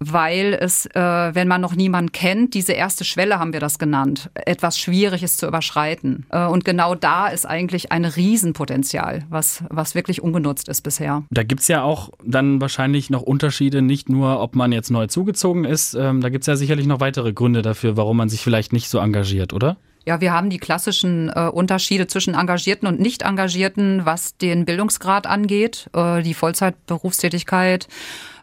weil 0.01 0.57
es, 0.61 0.87
äh, 0.87 1.01
wenn 1.01 1.49
man 1.49 1.61
noch 1.61 1.75
niemanden 1.75 2.13
kennt, 2.13 2.55
diese 2.55 2.73
erste 2.73 3.05
Schwelle 3.05 3.39
haben 3.39 3.53
wir 3.53 3.61
das 3.61 3.79
genannt, 3.79 4.31
etwas 4.35 4.79
schwierig 4.79 5.23
ist 5.23 5.39
zu 5.39 5.47
überschreiten. 5.47 6.27
Äh, 6.31 6.47
und 6.47 6.65
genau 6.65 6.95
da 6.95 7.29
ist 7.29 7.47
eigentlich 7.47 7.91
ein 7.91 8.05
Riesenpotenzial, 8.05 9.25
was, 9.29 9.65
was 9.71 9.95
wirklich 9.95 10.23
ungenutzt 10.23 10.69
ist 10.69 10.83
bisher. 10.83 11.25
Da 11.31 11.43
gibt 11.43 11.63
es 11.63 11.69
ja 11.69 11.83
auch 11.83 12.11
dann 12.25 12.61
wahrscheinlich 12.61 13.11
noch 13.11 13.23
Unterschiede, 13.23 13.83
nicht 13.83 14.09
nur, 14.09 14.41
ob 14.41 14.55
man 14.55 14.73
jetzt 14.73 14.91
neu 14.91 15.07
zugezogen 15.07 15.65
ist, 15.65 15.95
ähm, 15.95 16.21
da 16.21 16.29
gibt 16.29 16.43
es 16.43 16.47
ja 16.47 16.57
sicherlich 16.57 16.87
noch 16.87 17.01
weitere 17.01 17.33
Gründe 17.33 17.63
dafür, 17.63 17.97
warum 17.97 18.17
man 18.17 18.29
sich 18.29 18.43
vielleicht 18.43 18.73
nicht 18.73 18.89
so 18.89 18.99
engagiert, 18.99 19.53
oder? 19.53 19.77
Ja, 20.07 20.21
wir 20.21 20.33
haben 20.33 20.49
die 20.49 20.59
klassischen 20.59 21.29
äh, 21.29 21.51
Unterschiede 21.53 22.07
zwischen 22.07 22.35
Engagierten 22.35 22.87
und 22.87 23.01
Nicht-Engagierten, 23.01 24.07
was 24.07 24.37
den 24.39 24.65
Bildungsgrad 24.65 25.27
angeht, 25.27 25.91
äh, 25.93 26.23
die 26.23 26.35
Vollzeitberufstätigkeit 26.35 27.89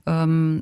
Ähm, 0.08 0.62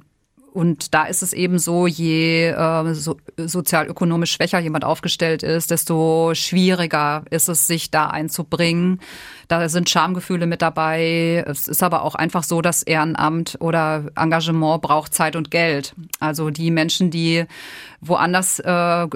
und 0.53 0.93
da 0.93 1.05
ist 1.05 1.23
es 1.23 1.33
eben 1.33 1.57
so, 1.57 1.87
je 1.87 2.49
äh, 2.49 2.93
so, 2.93 3.17
sozialökonomisch 3.37 4.31
schwächer 4.31 4.59
jemand 4.59 4.85
aufgestellt 4.85 5.41
ist, 5.41 5.71
desto 5.71 6.35
schwieriger 6.35 7.23
ist 7.31 7.49
es, 7.49 7.65
sich 7.65 7.89
da 7.89 8.07
einzubringen. 8.07 8.99
Da 9.47 9.67
sind 9.67 9.89
Schamgefühle 9.89 10.45
mit 10.45 10.61
dabei. 10.61 11.43
Es 11.47 11.67
ist 11.67 11.81
aber 11.81 12.03
auch 12.03 12.13
einfach 12.13 12.43
so, 12.43 12.61
dass 12.61 12.83
Ehrenamt 12.83 13.57
oder 13.59 14.05
Engagement 14.15 14.83
braucht 14.83 15.15
Zeit 15.15 15.35
und 15.35 15.49
Geld. 15.49 15.95
Also 16.19 16.51
die 16.51 16.69
Menschen, 16.69 17.09
die 17.09 17.45
woanders 17.99 18.59
äh, 18.59 19.07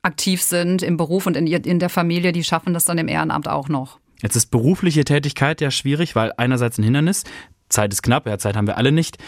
aktiv 0.00 0.42
sind 0.42 0.82
im 0.82 0.96
Beruf 0.96 1.26
und 1.26 1.36
in, 1.36 1.46
in 1.46 1.78
der 1.78 1.90
Familie, 1.90 2.32
die 2.32 2.44
schaffen 2.44 2.72
das 2.72 2.86
dann 2.86 2.96
im 2.96 3.08
Ehrenamt 3.08 3.46
auch 3.46 3.68
noch. 3.68 3.98
Jetzt 4.22 4.36
ist 4.36 4.46
berufliche 4.50 5.04
Tätigkeit 5.04 5.60
ja 5.60 5.70
schwierig, 5.70 6.16
weil 6.16 6.32
einerseits 6.38 6.78
ein 6.78 6.84
Hindernis, 6.84 7.24
Zeit 7.68 7.92
ist 7.92 8.02
knapp, 8.02 8.26
ja, 8.26 8.38
Zeit 8.38 8.56
haben 8.56 8.66
wir 8.66 8.78
alle 8.78 8.92
nicht 8.92 9.18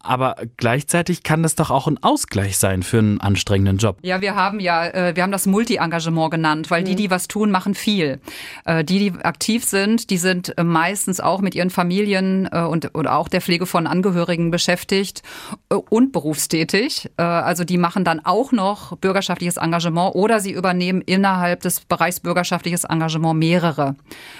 aber 0.00 0.36
gleichzeitig 0.56 1.22
kann 1.22 1.42
das 1.42 1.54
doch 1.54 1.70
auch 1.70 1.86
ein 1.86 2.02
Ausgleich 2.02 2.56
sein 2.58 2.82
für 2.82 2.98
einen 2.98 3.20
anstrengenden 3.20 3.78
Job. 3.78 3.98
Ja, 4.02 4.20
wir 4.20 4.34
haben 4.34 4.60
ja, 4.60 4.86
äh, 4.86 5.16
wir 5.16 5.22
haben 5.22 5.32
das 5.32 5.46
Multi-Engagement 5.46 6.30
genannt, 6.30 6.70
weil 6.70 6.84
die, 6.84 6.92
mhm. 6.92 6.96
die 6.96 7.10
was 7.10 7.28
tun, 7.28 7.50
machen 7.50 7.74
viel. 7.74 8.20
Äh, 8.64 8.84
die, 8.84 8.98
die 8.98 9.24
aktiv 9.24 9.64
sind, 9.64 10.10
die 10.10 10.18
sind 10.18 10.56
äh, 10.56 10.64
meistens 10.64 11.20
auch 11.20 11.40
mit 11.40 11.54
ihren 11.54 11.70
Familien 11.70 12.46
und 12.48 12.94
oder 12.94 13.16
auch 13.16 13.28
der 13.28 13.40
Pflege 13.40 13.66
von 13.66 13.86
Angehörigen 13.86 14.50
beschäftigt 14.50 15.22
und 15.68 16.12
berufstätig. 16.12 17.10
Also 17.16 17.64
die 17.64 17.78
machen 17.78 18.04
dann 18.04 18.24
auch 18.24 18.52
noch 18.52 18.96
bürgerschaftliches 18.96 19.56
Engagement 19.56 20.14
oder 20.14 20.40
sie 20.40 20.52
übernehmen 20.52 21.02
innerhalb 21.02 21.60
des 21.60 21.80
Bereichs 21.80 22.20
bürgerschaftliches 22.20 22.84
Engagement 22.84 23.38
mehrere 23.38 23.96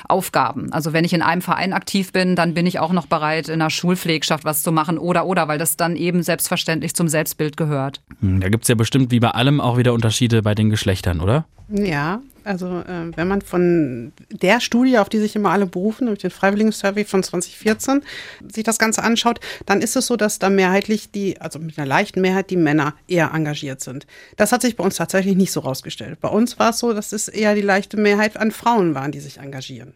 Aufgaben. 0.09 0.73
Also 0.73 0.93
wenn 0.93 1.05
ich 1.05 1.13
in 1.13 1.23
einem 1.23 1.43
Verein 1.43 1.73
aktiv 1.73 2.13
bin, 2.13 2.37
dann 2.37 2.55
bin 2.55 2.67
ich 2.67 2.79
auch 2.79 2.93
noch 2.93 3.07
bereit, 3.07 3.49
in 3.49 3.59
der 3.59 3.71
Schulpflegschaft 3.71 4.45
was 4.45 4.63
zu 4.63 4.73
machen 4.73 4.99
oder 4.99 5.27
oder 5.27 5.48
weil 5.49 5.59
das 5.59 5.77
dann 5.77 5.97
eben 5.97 6.23
selbstverständlich 6.23 6.95
zum 6.95 7.09
Selbstbild 7.09 7.57
gehört. 7.57 8.01
Hm, 8.21 8.41
da 8.41 8.49
gibt 8.49 8.65
es 8.65 8.69
ja 8.69 8.75
bestimmt 8.75 9.11
wie 9.11 9.21
bei 9.21 9.31
allem 9.31 9.61
auch 9.61 9.77
wieder 9.79 9.93
Unterschiede 9.93 10.43
bei 10.43 10.55
den 10.55 10.71
Geschlechtern, 10.71 11.21
oder? 11.21 11.47
Ja, 11.69 12.23
also 12.45 12.67
äh, 12.67 13.15
wenn 13.15 13.29
man 13.29 13.43
von 13.43 14.13
der 14.31 14.61
Studie, 14.61 14.97
auf 14.97 15.11
die 15.11 15.19
sich 15.19 15.37
immer 15.37 15.51
alle 15.51 15.67
berufen, 15.67 16.07
durch 16.07 16.21
den 16.21 16.31
Freiwilligen-Survey 16.31 17.05
von 17.05 17.23
2014, 17.23 18.03
sich 18.51 18.65
das 18.65 18.79
Ganze 18.79 19.03
anschaut, 19.03 19.39
dann 19.67 19.83
ist 19.83 19.97
es 19.97 20.07
so, 20.07 20.17
dass 20.17 20.39
da 20.39 20.49
mehrheitlich 20.49 21.11
die, 21.11 21.39
also 21.43 21.59
mit 21.59 21.77
einer 21.77 21.87
leichten 21.87 22.23
Mehrheit, 22.23 22.49
die 22.49 22.57
Männer 22.57 22.95
eher 23.07 23.33
engagiert 23.35 23.83
sind. 23.83 24.07
Das 24.37 24.51
hat 24.51 24.63
sich 24.63 24.77
bei 24.77 24.85
uns 24.85 24.97
tatsächlich 24.97 25.37
nicht 25.37 25.53
so 25.53 25.61
rausgestellt. 25.61 26.21
Bei 26.23 26.29
uns 26.29 26.59
war 26.59 26.71
es 26.71 26.79
so, 26.79 26.95
dass 26.95 27.13
es 27.13 27.29
eher 27.29 27.55
die 27.55 27.61
leichte 27.61 27.99
Mehrheit 27.99 28.39
an 28.39 28.51
Frauen 28.51 28.95
waren, 28.95 29.13
die 29.13 29.21
sich 29.21 29.37
engagieren. 29.37 29.93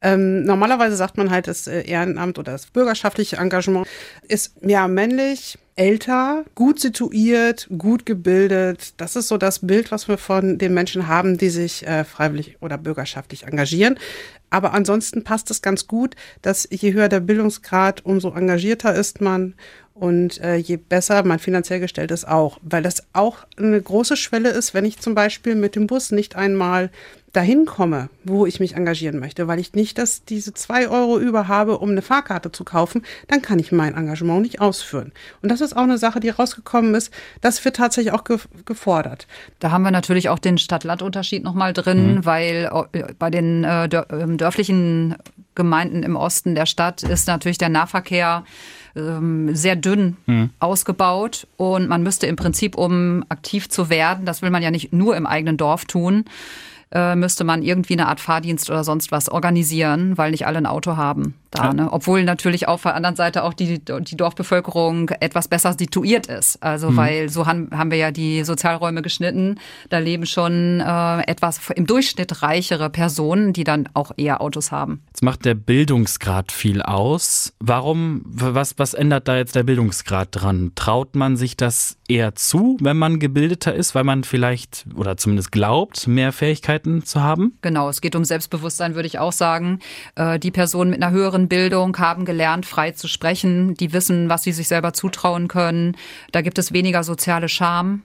Ähm, 0.00 0.44
normalerweise 0.44 0.96
sagt 0.96 1.16
man 1.16 1.30
halt, 1.30 1.48
das 1.48 1.66
äh, 1.66 1.82
Ehrenamt 1.82 2.38
oder 2.38 2.52
das 2.52 2.66
bürgerschaftliche 2.66 3.36
Engagement 3.36 3.86
ist 4.28 4.54
ja 4.62 4.86
männlich, 4.86 5.58
älter, 5.74 6.44
gut 6.54 6.80
situiert, 6.80 7.68
gut 7.76 8.04
gebildet. 8.06 8.94
Das 8.96 9.16
ist 9.16 9.28
so 9.28 9.38
das 9.38 9.60
Bild, 9.60 9.90
was 9.90 10.08
wir 10.08 10.18
von 10.18 10.58
den 10.58 10.74
Menschen 10.74 11.08
haben, 11.08 11.38
die 11.38 11.50
sich 11.50 11.86
äh, 11.86 12.04
freiwillig 12.04 12.56
oder 12.60 12.78
bürgerschaftlich 12.78 13.44
engagieren. 13.44 13.98
Aber 14.50 14.72
ansonsten 14.72 15.24
passt 15.24 15.50
es 15.50 15.62
ganz 15.62 15.86
gut, 15.86 16.14
dass 16.42 16.68
je 16.70 16.92
höher 16.92 17.08
der 17.08 17.20
Bildungsgrad, 17.20 18.04
umso 18.04 18.34
engagierter 18.34 18.94
ist 18.94 19.20
man 19.20 19.54
und 19.94 20.40
äh, 20.40 20.56
je 20.56 20.76
besser 20.76 21.24
man 21.24 21.38
finanziell 21.38 21.80
gestellt 21.80 22.10
ist 22.12 22.26
auch, 22.26 22.58
weil 22.62 22.82
das 22.82 23.02
auch 23.12 23.38
eine 23.56 23.80
große 23.80 24.16
Schwelle 24.16 24.50
ist, 24.50 24.74
wenn 24.74 24.84
ich 24.84 25.00
zum 25.00 25.14
Beispiel 25.14 25.54
mit 25.54 25.74
dem 25.74 25.86
Bus 25.86 26.12
nicht 26.12 26.36
einmal 26.36 26.90
dahin 27.32 27.66
komme, 27.66 28.08
wo 28.24 28.46
ich 28.46 28.60
mich 28.60 28.74
engagieren 28.74 29.18
möchte, 29.18 29.48
weil 29.48 29.58
ich 29.58 29.74
nicht 29.74 29.98
das, 29.98 30.24
diese 30.24 30.54
zwei 30.54 30.88
Euro 30.88 31.18
über 31.18 31.48
habe, 31.48 31.78
um 31.78 31.90
eine 31.90 32.02
Fahrkarte 32.02 32.52
zu 32.52 32.64
kaufen, 32.64 33.02
dann 33.28 33.42
kann 33.42 33.58
ich 33.58 33.72
mein 33.72 33.94
Engagement 33.94 34.42
nicht 34.42 34.60
ausführen. 34.60 35.12
Und 35.42 35.50
das 35.50 35.60
ist 35.60 35.76
auch 35.76 35.82
eine 35.82 35.98
Sache, 35.98 36.20
die 36.20 36.30
rausgekommen 36.30 36.94
ist. 36.94 37.12
Das 37.40 37.64
wird 37.64 37.76
tatsächlich 37.76 38.12
auch 38.12 38.24
ge 38.24 38.38
gefordert. 38.64 39.26
Da 39.58 39.70
haben 39.70 39.82
wir 39.82 39.90
natürlich 39.90 40.28
auch 40.28 40.38
den 40.38 40.58
Stadt-Land-Unterschied 40.58 41.42
nochmal 41.42 41.72
drin, 41.72 42.16
mhm. 42.16 42.24
weil 42.24 42.70
äh, 42.92 43.12
bei 43.18 43.30
den 43.30 43.64
äh, 43.64 43.88
ähm, 44.10 44.38
dörflichen 44.38 45.16
Gemeinden 45.54 46.02
im 46.04 46.16
Osten 46.16 46.54
der 46.54 46.66
Stadt 46.66 47.02
ist 47.02 47.26
natürlich 47.26 47.58
der 47.58 47.68
Nahverkehr 47.68 48.44
ähm, 48.94 49.54
sehr 49.54 49.76
dünn 49.76 50.16
mhm. 50.26 50.50
ausgebaut 50.60 51.46
und 51.56 51.88
man 51.88 52.02
müsste 52.02 52.26
im 52.26 52.36
Prinzip, 52.36 52.76
um 52.76 53.24
aktiv 53.28 53.68
zu 53.68 53.90
werden, 53.90 54.24
das 54.24 54.40
will 54.40 54.50
man 54.50 54.62
ja 54.62 54.70
nicht 54.70 54.92
nur 54.92 55.16
im 55.16 55.26
eigenen 55.26 55.56
Dorf 55.56 55.84
tun, 55.84 56.24
äh, 56.92 57.14
müsste 57.14 57.44
man 57.44 57.62
irgendwie 57.62 57.94
eine 57.94 58.08
Art 58.08 58.20
Fahrdienst 58.20 58.70
oder 58.70 58.84
sonst 58.84 59.12
was 59.12 59.28
organisieren, 59.28 60.16
weil 60.16 60.30
nicht 60.30 60.46
alle 60.46 60.58
ein 60.58 60.66
Auto 60.66 60.96
haben 60.96 61.34
da. 61.50 61.64
Ja. 61.64 61.72
Ne? 61.72 61.92
Obwohl 61.92 62.24
natürlich 62.24 62.68
auf 62.68 62.82
der 62.82 62.94
anderen 62.94 63.16
Seite 63.16 63.44
auch 63.44 63.54
die, 63.54 63.78
die 63.78 64.16
Dorfbevölkerung 64.16 65.10
etwas 65.20 65.48
besser 65.48 65.74
situiert 65.78 66.26
ist. 66.26 66.62
Also 66.62 66.90
mhm. 66.90 66.96
weil 66.96 67.28
so 67.28 67.46
haben, 67.46 67.70
haben 67.72 67.90
wir 67.90 67.98
ja 67.98 68.10
die 68.10 68.44
Sozialräume 68.44 69.02
geschnitten. 69.02 69.58
Da 69.88 69.98
leben 69.98 70.26
schon 70.26 70.80
äh, 70.80 71.20
etwas 71.22 71.60
im 71.74 71.86
Durchschnitt 71.86 72.42
reichere 72.42 72.90
Personen, 72.90 73.52
die 73.52 73.64
dann 73.64 73.88
auch 73.94 74.12
eher 74.16 74.40
Autos 74.40 74.72
haben. 74.72 75.02
Jetzt 75.08 75.22
macht 75.22 75.44
der 75.44 75.54
Bildungsgrad 75.54 76.52
viel 76.52 76.82
aus. 76.82 77.52
Warum, 77.60 78.22
was, 78.24 78.78
was 78.78 78.94
ändert 78.94 79.28
da 79.28 79.36
jetzt 79.36 79.54
der 79.54 79.62
Bildungsgrad 79.62 80.28
dran? 80.32 80.72
Traut 80.74 81.16
man 81.16 81.36
sich 81.36 81.56
das 81.56 81.96
eher 82.08 82.34
zu, 82.34 82.76
wenn 82.80 82.96
man 82.96 83.18
gebildeter 83.18 83.74
ist, 83.74 83.94
weil 83.94 84.04
man 84.04 84.24
vielleicht 84.24 84.86
oder 84.94 85.16
zumindest 85.16 85.52
glaubt, 85.52 86.06
mehr 86.06 86.32
Fähigkeiten 86.32 86.77
zu 87.04 87.22
haben? 87.22 87.56
Genau, 87.62 87.88
es 87.88 88.00
geht 88.00 88.16
um 88.16 88.24
Selbstbewusstsein, 88.24 88.94
würde 88.94 89.06
ich 89.06 89.18
auch 89.18 89.32
sagen. 89.32 89.78
Äh, 90.16 90.38
die 90.38 90.50
Personen 90.50 90.90
mit 90.90 91.02
einer 91.02 91.12
höheren 91.12 91.28
höheren 91.28 91.48
Bildung 91.48 91.96
haben 91.98 92.24
gelernt, 92.24 92.66
frei 92.66 92.92
zu 92.92 93.08
sprechen. 93.08 93.74
Die 93.74 93.92
wissen, 93.92 94.28
was 94.28 94.42
sie 94.42 94.52
sich 94.52 94.68
selber 94.68 94.92
zutrauen 94.92 95.48
können. 95.48 95.96
Da 96.32 96.40
gibt 96.40 96.58
es 96.58 96.72
weniger 96.72 97.04
soziale 97.04 97.48
Scham 97.48 98.02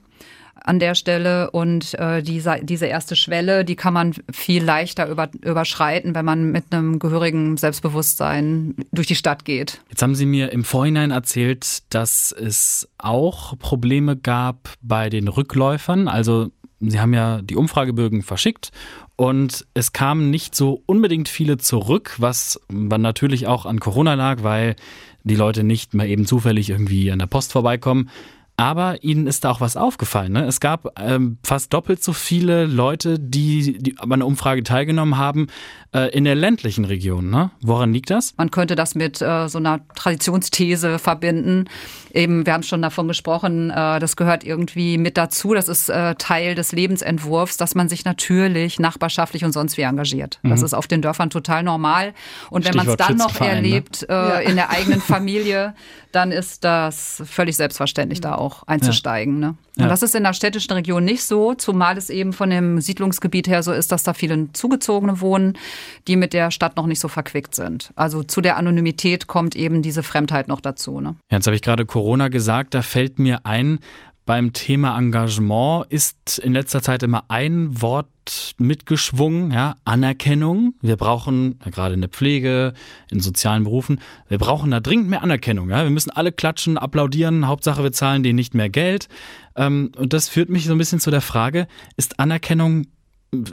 an 0.62 0.78
der 0.78 0.94
Stelle 0.94 1.50
und 1.50 1.94
äh, 1.94 2.22
diese, 2.22 2.60
diese 2.62 2.86
erste 2.86 3.16
Schwelle, 3.16 3.64
die 3.64 3.76
kann 3.76 3.92
man 3.92 4.14
viel 4.32 4.62
leichter 4.62 5.08
über, 5.08 5.28
überschreiten, 5.42 6.14
wenn 6.14 6.24
man 6.24 6.52
mit 6.52 6.66
einem 6.70 6.98
gehörigen 6.98 7.56
Selbstbewusstsein 7.56 8.74
durch 8.92 9.06
die 9.06 9.16
Stadt 9.16 9.44
geht. 9.44 9.80
Jetzt 9.90 10.02
haben 10.02 10.14
Sie 10.14 10.26
mir 10.26 10.52
im 10.52 10.64
Vorhinein 10.64 11.10
erzählt, 11.10 11.82
dass 11.92 12.32
es 12.32 12.88
auch 12.98 13.58
Probleme 13.58 14.16
gab 14.16 14.70
bei 14.80 15.10
den 15.10 15.28
Rückläufern. 15.28 16.08
Also 16.08 16.50
Sie 16.90 17.00
haben 17.00 17.14
ja 17.14 17.42
die 17.42 17.56
Umfragebögen 17.56 18.22
verschickt 18.22 18.70
und 19.16 19.66
es 19.74 19.92
kamen 19.92 20.30
nicht 20.30 20.54
so 20.54 20.82
unbedingt 20.86 21.28
viele 21.28 21.58
zurück, 21.58 22.16
was 22.18 22.60
natürlich 22.68 23.46
auch 23.46 23.66
an 23.66 23.80
Corona 23.80 24.14
lag, 24.14 24.42
weil 24.42 24.76
die 25.22 25.36
Leute 25.36 25.64
nicht 25.64 25.94
mal 25.94 26.06
eben 26.06 26.26
zufällig 26.26 26.70
irgendwie 26.70 27.10
an 27.10 27.18
der 27.18 27.26
Post 27.26 27.52
vorbeikommen. 27.52 28.10
Aber 28.56 29.02
ihnen 29.02 29.26
ist 29.26 29.44
da 29.44 29.50
auch 29.50 29.60
was 29.60 29.76
aufgefallen. 29.76 30.32
Ne? 30.32 30.44
Es 30.44 30.60
gab 30.60 30.98
ähm, 31.00 31.38
fast 31.42 31.72
doppelt 31.72 32.04
so 32.04 32.12
viele 32.12 32.66
Leute, 32.66 33.18
die, 33.18 33.78
die 33.78 33.98
an 33.98 34.12
einer 34.12 34.26
Umfrage 34.26 34.62
teilgenommen 34.62 35.18
haben, 35.18 35.48
äh, 35.92 36.10
in 36.10 36.24
der 36.24 36.36
ländlichen 36.36 36.84
Region. 36.84 37.30
Ne? 37.30 37.50
Woran 37.62 37.92
liegt 37.92 38.10
das? 38.10 38.34
Man 38.36 38.52
könnte 38.52 38.76
das 38.76 38.94
mit 38.94 39.20
äh, 39.20 39.48
so 39.48 39.58
einer 39.58 39.80
Traditionsthese 39.96 41.00
verbinden. 41.00 41.68
Eben, 42.12 42.46
wir 42.46 42.52
haben 42.52 42.62
schon 42.62 42.80
davon 42.80 43.08
gesprochen, 43.08 43.70
äh, 43.70 43.98
das 43.98 44.14
gehört 44.14 44.44
irgendwie 44.44 44.98
mit 44.98 45.16
dazu. 45.16 45.52
Das 45.54 45.68
ist 45.68 45.88
äh, 45.88 46.14
Teil 46.14 46.54
des 46.54 46.70
Lebensentwurfs, 46.70 47.56
dass 47.56 47.74
man 47.74 47.88
sich 47.88 48.04
natürlich 48.04 48.78
nachbarschaftlich 48.78 49.44
und 49.44 49.50
sonst 49.52 49.76
wie 49.78 49.82
engagiert. 49.82 50.38
Mhm. 50.42 50.50
Das 50.50 50.62
ist 50.62 50.74
auf 50.74 50.86
den 50.86 51.02
Dörfern 51.02 51.30
total 51.30 51.64
normal. 51.64 52.14
Und 52.50 52.64
wenn 52.64 52.76
man 52.76 52.86
es 52.86 52.96
dann 52.96 53.16
noch 53.16 53.40
ne? 53.40 53.48
erlebt 53.48 54.02
ne? 54.02 54.14
ja. 54.14 54.38
in 54.38 54.54
der 54.54 54.70
eigenen 54.70 55.00
Familie, 55.00 55.74
dann 56.12 56.30
ist 56.30 56.62
das 56.62 57.22
völlig 57.26 57.56
selbstverständlich 57.56 58.20
da 58.20 58.36
auch 58.36 58.43
auch 58.44 58.62
einzusteigen. 58.64 59.40
Ja. 59.40 59.48
Ne? 59.48 59.56
Und 59.76 59.82
ja. 59.84 59.88
das 59.88 60.02
ist 60.02 60.14
in 60.14 60.22
der 60.22 60.34
städtischen 60.34 60.72
Region 60.72 61.04
nicht 61.04 61.24
so, 61.24 61.54
zumal 61.54 61.96
es 61.96 62.10
eben 62.10 62.32
von 62.32 62.50
dem 62.50 62.80
Siedlungsgebiet 62.80 63.48
her 63.48 63.62
so 63.62 63.72
ist, 63.72 63.90
dass 63.90 64.02
da 64.04 64.14
viele 64.14 64.52
Zugezogene 64.52 65.20
wohnen, 65.20 65.58
die 66.06 66.16
mit 66.16 66.32
der 66.32 66.50
Stadt 66.50 66.76
noch 66.76 66.86
nicht 66.86 67.00
so 67.00 67.08
verquickt 67.08 67.54
sind. 67.54 67.92
Also 67.96 68.22
zu 68.22 68.40
der 68.40 68.56
Anonymität 68.56 69.26
kommt 69.26 69.56
eben 69.56 69.82
diese 69.82 70.02
Fremdheit 70.02 70.46
noch 70.46 70.60
dazu. 70.60 71.00
Ne? 71.00 71.16
Jetzt 71.30 71.46
habe 71.46 71.56
ich 71.56 71.62
gerade 71.62 71.86
Corona 71.86 72.28
gesagt, 72.28 72.74
da 72.74 72.82
fällt 72.82 73.18
mir 73.18 73.44
ein, 73.44 73.80
beim 74.26 74.52
Thema 74.52 74.98
Engagement 74.98 75.86
ist 75.90 76.38
in 76.38 76.54
letzter 76.54 76.80
Zeit 76.80 77.02
immer 77.02 77.24
ein 77.28 77.82
Wort 77.82 78.54
mitgeschwungen, 78.58 79.50
ja, 79.50 79.76
Anerkennung. 79.84 80.74
Wir 80.80 80.96
brauchen, 80.96 81.58
ja, 81.64 81.70
gerade 81.70 81.94
in 81.94 82.00
der 82.00 82.08
Pflege, 82.08 82.72
in 83.10 83.20
sozialen 83.20 83.64
Berufen, 83.64 84.00
wir 84.28 84.38
brauchen 84.38 84.70
da 84.70 84.80
dringend 84.80 85.10
mehr 85.10 85.22
Anerkennung. 85.22 85.68
Ja. 85.68 85.82
Wir 85.82 85.90
müssen 85.90 86.10
alle 86.10 86.32
klatschen, 86.32 86.78
applaudieren, 86.78 87.46
Hauptsache 87.46 87.82
wir 87.82 87.92
zahlen 87.92 88.22
denen 88.22 88.36
nicht 88.36 88.54
mehr 88.54 88.70
Geld. 88.70 89.08
Ähm, 89.56 89.92
und 89.96 90.14
das 90.14 90.28
führt 90.28 90.48
mich 90.48 90.64
so 90.64 90.72
ein 90.72 90.78
bisschen 90.78 91.00
zu 91.00 91.10
der 91.10 91.20
Frage, 91.20 91.66
ist 91.96 92.18
Anerkennung 92.18 92.86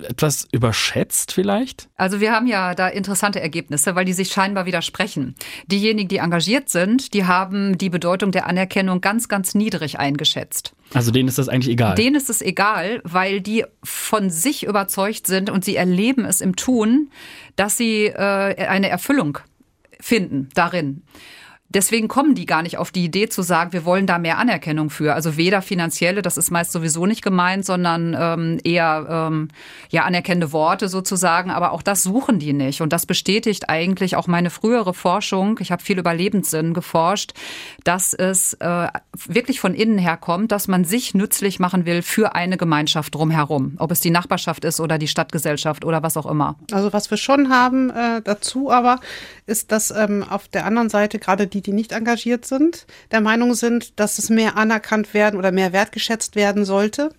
etwas 0.07 0.47
überschätzt 0.51 1.31
vielleicht? 1.31 1.89
Also 1.95 2.19
wir 2.19 2.31
haben 2.31 2.47
ja 2.47 2.75
da 2.75 2.87
interessante 2.87 3.41
Ergebnisse, 3.41 3.95
weil 3.95 4.05
die 4.05 4.13
sich 4.13 4.29
scheinbar 4.29 4.65
widersprechen. 4.65 5.35
Diejenigen, 5.67 6.07
die 6.07 6.17
engagiert 6.17 6.69
sind, 6.69 7.13
die 7.13 7.25
haben 7.25 7.77
die 7.77 7.89
Bedeutung 7.89 8.31
der 8.31 8.47
Anerkennung 8.47 9.01
ganz, 9.01 9.27
ganz 9.27 9.55
niedrig 9.55 9.99
eingeschätzt. 9.99 10.73
Also 10.93 11.11
denen 11.11 11.29
ist 11.29 11.37
das 11.37 11.49
eigentlich 11.49 11.73
egal? 11.73 11.95
Denen 11.95 12.15
ist 12.15 12.29
es 12.29 12.41
egal, 12.41 13.01
weil 13.03 13.41
die 13.41 13.65
von 13.83 14.29
sich 14.29 14.63
überzeugt 14.63 15.27
sind 15.27 15.49
und 15.49 15.63
sie 15.63 15.75
erleben 15.75 16.25
es 16.25 16.41
im 16.41 16.55
Tun, 16.55 17.09
dass 17.55 17.77
sie 17.77 18.05
äh, 18.05 18.67
eine 18.67 18.89
Erfüllung 18.89 19.39
finden 19.99 20.49
darin. 20.53 21.03
Deswegen 21.73 22.07
kommen 22.07 22.35
die 22.35 22.45
gar 22.45 22.61
nicht 22.61 22.77
auf 22.77 22.91
die 22.91 23.05
Idee 23.05 23.29
zu 23.29 23.41
sagen, 23.41 23.73
wir 23.73 23.85
wollen 23.85 24.07
da 24.07 24.17
mehr 24.17 24.37
Anerkennung 24.37 24.89
für. 24.89 25.13
Also 25.13 25.37
weder 25.37 25.61
finanzielle, 25.61 26.21
das 26.21 26.37
ist 26.37 26.51
meist 26.51 26.71
sowieso 26.71 27.05
nicht 27.05 27.21
gemeint, 27.21 27.65
sondern 27.65 28.15
ähm, 28.17 28.59
eher 28.63 29.07
ähm, 29.09 29.47
ja 29.89 30.03
anerkennende 30.03 30.51
Worte 30.51 30.87
sozusagen. 30.87 31.51
Aber 31.51 31.71
auch 31.71 31.81
das 31.81 32.03
suchen 32.03 32.39
die 32.39 32.53
nicht. 32.53 32.81
Und 32.81 32.93
das 32.93 33.05
bestätigt 33.05 33.69
eigentlich 33.69 34.15
auch 34.15 34.27
meine 34.27 34.49
frühere 34.49 34.93
Forschung. 34.93 35.59
Ich 35.61 35.71
habe 35.71 35.81
viel 35.81 35.99
über 35.99 36.13
Lebenssinn 36.13 36.73
geforscht, 36.73 37.33
dass 37.83 38.13
es 38.13 38.53
äh, 38.55 38.87
wirklich 39.25 39.59
von 39.59 39.73
innen 39.73 39.97
her 39.97 40.17
kommt, 40.17 40.51
dass 40.51 40.67
man 40.67 40.83
sich 40.83 41.13
nützlich 41.13 41.59
machen 41.59 41.85
will 41.85 42.01
für 42.01 42.35
eine 42.35 42.57
Gemeinschaft 42.57 43.15
drumherum. 43.15 43.75
Ob 43.77 43.91
es 43.91 43.99
die 43.99 44.11
Nachbarschaft 44.11 44.65
ist 44.65 44.79
oder 44.79 44.97
die 44.97 45.07
Stadtgesellschaft 45.07 45.85
oder 45.85 46.03
was 46.03 46.17
auch 46.17 46.25
immer. 46.25 46.55
Also 46.71 46.93
was 46.93 47.09
wir 47.09 47.17
schon 47.17 47.49
haben 47.49 47.89
äh, 47.89 48.21
dazu 48.23 48.71
aber, 48.71 48.99
ist, 49.45 49.71
dass 49.71 49.91
ähm, 49.91 50.23
auf 50.27 50.47
der 50.47 50.65
anderen 50.65 50.89
Seite 50.89 51.19
gerade 51.19 51.47
die, 51.47 51.60
die 51.61 51.73
nicht 51.73 51.91
engagiert 51.91 52.45
sind, 52.45 52.85
der 53.11 53.21
Meinung 53.21 53.53
sind, 53.53 53.99
dass 53.99 54.17
es 54.17 54.29
mehr 54.29 54.57
anerkannt 54.57 55.13
werden 55.13 55.37
oder 55.37 55.51
mehr 55.51 55.73
wertgeschätzt 55.73 56.35
werden 56.35 56.65
sollte. 56.65 57.11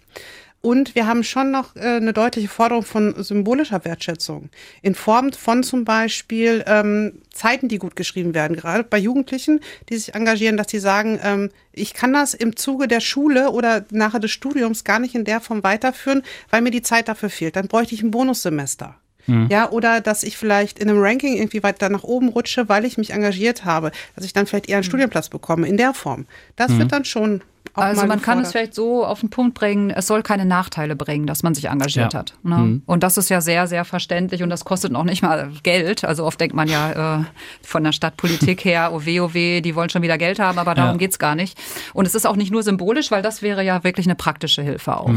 Und 0.62 0.94
wir 0.94 1.08
haben 1.08 1.24
schon 1.24 1.50
noch 1.50 1.74
äh, 1.74 1.80
eine 1.80 2.12
deutliche 2.12 2.48
Forderung 2.48 2.84
von 2.84 3.20
symbolischer 3.22 3.84
Wertschätzung 3.84 4.48
in 4.80 4.94
Form 4.94 5.32
von 5.32 5.64
zum 5.64 5.84
Beispiel 5.84 6.62
ähm, 6.68 7.20
Zeiten, 7.32 7.68
die 7.68 7.78
gut 7.78 7.96
geschrieben 7.96 8.32
werden, 8.32 8.56
gerade 8.56 8.84
bei 8.84 8.98
Jugendlichen, 8.98 9.58
die 9.88 9.96
sich 9.96 10.14
engagieren, 10.14 10.56
dass 10.56 10.70
sie 10.70 10.78
sagen, 10.78 11.18
ähm, 11.22 11.50
ich 11.72 11.94
kann 11.94 12.12
das 12.12 12.32
im 12.32 12.54
Zuge 12.54 12.86
der 12.86 13.00
Schule 13.00 13.50
oder 13.50 13.84
nachher 13.90 14.20
des 14.20 14.30
Studiums 14.30 14.84
gar 14.84 15.00
nicht 15.00 15.16
in 15.16 15.24
der 15.24 15.40
Form 15.40 15.64
weiterführen, 15.64 16.22
weil 16.50 16.62
mir 16.62 16.70
die 16.70 16.82
Zeit 16.82 17.08
dafür 17.08 17.28
fehlt. 17.28 17.56
Dann 17.56 17.66
bräuchte 17.66 17.96
ich 17.96 18.02
ein 18.02 18.12
Bonussemester. 18.12 19.01
Mhm. 19.26 19.48
Ja, 19.50 19.70
oder 19.70 20.00
dass 20.00 20.22
ich 20.22 20.36
vielleicht 20.36 20.78
in 20.78 20.88
einem 20.88 21.00
Ranking 21.00 21.36
irgendwie 21.36 21.62
weiter 21.62 21.88
nach 21.88 22.02
oben 22.02 22.28
rutsche, 22.28 22.68
weil 22.68 22.84
ich 22.84 22.98
mich 22.98 23.12
engagiert 23.12 23.64
habe, 23.64 23.92
dass 24.14 24.24
ich 24.24 24.32
dann 24.32 24.46
vielleicht 24.46 24.68
eher 24.68 24.76
einen 24.76 24.84
mhm. 24.84 24.88
Studienplatz 24.88 25.28
bekomme 25.28 25.68
in 25.68 25.76
der 25.76 25.94
Form. 25.94 26.26
Das 26.56 26.72
mhm. 26.72 26.78
wird 26.78 26.92
dann 26.92 27.04
schon 27.04 27.42
also 27.74 28.06
man 28.06 28.20
kann 28.20 28.40
es 28.40 28.50
vielleicht 28.50 28.74
so 28.74 29.04
auf 29.04 29.20
den 29.20 29.30
Punkt 29.30 29.54
bringen, 29.54 29.90
es 29.90 30.06
soll 30.06 30.22
keine 30.22 30.44
Nachteile 30.44 30.94
bringen, 30.94 31.26
dass 31.26 31.42
man 31.42 31.54
sich 31.54 31.66
engagiert 31.66 32.12
ja. 32.12 32.18
hat. 32.18 32.34
Ne? 32.42 32.56
Mhm. 32.56 32.82
Und 32.84 33.02
das 33.02 33.16
ist 33.16 33.30
ja 33.30 33.40
sehr, 33.40 33.66
sehr 33.66 33.84
verständlich 33.84 34.42
und 34.42 34.50
das 34.50 34.64
kostet 34.64 34.92
noch 34.92 35.04
nicht 35.04 35.22
mal 35.22 35.50
Geld. 35.62 36.04
Also 36.04 36.24
oft 36.24 36.38
denkt 36.40 36.54
man 36.54 36.68
ja 36.68 37.20
äh, 37.20 37.24
von 37.62 37.82
der 37.82 37.92
Stadtpolitik 37.92 38.64
her, 38.64 38.90
oh 38.92 39.04
weh, 39.04 39.20
oh 39.20 39.32
weh, 39.32 39.62
die 39.62 39.74
wollen 39.74 39.88
schon 39.88 40.02
wieder 40.02 40.18
Geld 40.18 40.38
haben, 40.38 40.58
aber 40.58 40.74
darum 40.74 41.00
ja. 41.00 41.08
es 41.08 41.18
gar 41.18 41.34
nicht. 41.34 41.58
Und 41.94 42.06
es 42.06 42.14
ist 42.14 42.26
auch 42.26 42.36
nicht 42.36 42.50
nur 42.50 42.62
symbolisch, 42.62 43.10
weil 43.10 43.22
das 43.22 43.40
wäre 43.40 43.64
ja 43.64 43.84
wirklich 43.84 44.06
eine 44.06 44.16
praktische 44.16 44.62
Hilfe 44.62 44.96
auch. 44.96 45.08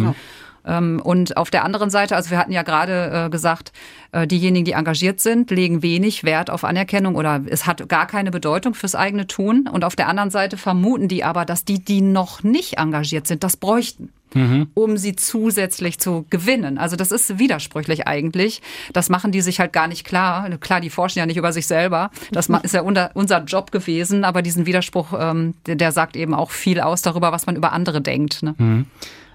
Ähm, 0.65 1.01
und 1.03 1.37
auf 1.37 1.49
der 1.49 1.63
anderen 1.63 1.89
Seite, 1.89 2.15
also 2.15 2.31
wir 2.31 2.37
hatten 2.37 2.51
ja 2.51 2.63
gerade 2.63 3.25
äh, 3.25 3.29
gesagt, 3.29 3.71
äh, 4.11 4.27
diejenigen, 4.27 4.65
die 4.65 4.71
engagiert 4.73 5.19
sind, 5.19 5.51
legen 5.51 5.81
wenig 5.81 6.23
Wert 6.23 6.49
auf 6.49 6.63
Anerkennung 6.63 7.15
oder 7.15 7.41
es 7.47 7.65
hat 7.65 7.87
gar 7.89 8.07
keine 8.07 8.31
Bedeutung 8.31 8.73
fürs 8.73 8.95
eigene 8.95 9.27
Tun. 9.27 9.67
Und 9.71 9.83
auf 9.83 9.95
der 9.95 10.07
anderen 10.07 10.31
Seite 10.31 10.57
vermuten 10.57 11.07
die 11.07 11.23
aber, 11.23 11.45
dass 11.45 11.65
die, 11.65 11.83
die 11.83 12.01
noch 12.01 12.43
nicht 12.43 12.77
engagiert 12.77 13.27
sind, 13.27 13.43
das 13.43 13.57
bräuchten. 13.57 14.09
Mhm. 14.33 14.67
um 14.73 14.97
sie 14.97 15.15
zusätzlich 15.15 15.97
zu 15.97 16.25
gewinnen. 16.29 16.77
Also 16.77 16.97
das 16.97 17.13
ist 17.13 17.39
widersprüchlich 17.39 18.05
eigentlich. 18.05 18.61
Das 18.91 19.07
machen 19.07 19.31
die 19.31 19.39
sich 19.39 19.61
halt 19.61 19.71
gar 19.71 19.87
nicht 19.87 20.05
klar. 20.05 20.49
Klar, 20.57 20.81
die 20.81 20.89
forschen 20.89 21.19
ja 21.19 21.25
nicht 21.25 21.37
über 21.37 21.53
sich 21.53 21.67
selber. 21.67 22.11
Das 22.33 22.49
ist 22.63 22.73
ja 22.73 22.81
unser 22.81 23.43
Job 23.45 23.71
gewesen, 23.71 24.25
aber 24.25 24.41
diesen 24.41 24.65
Widerspruch, 24.65 25.13
ähm, 25.17 25.53
der 25.65 25.93
sagt 25.93 26.17
eben 26.17 26.33
auch 26.33 26.51
viel 26.51 26.81
aus 26.81 27.01
darüber, 27.01 27.31
was 27.31 27.45
man 27.45 27.55
über 27.55 27.71
andere 27.71 28.01
denkt. 28.01 28.43
Ne? 28.43 28.55
Mhm. 28.57 28.85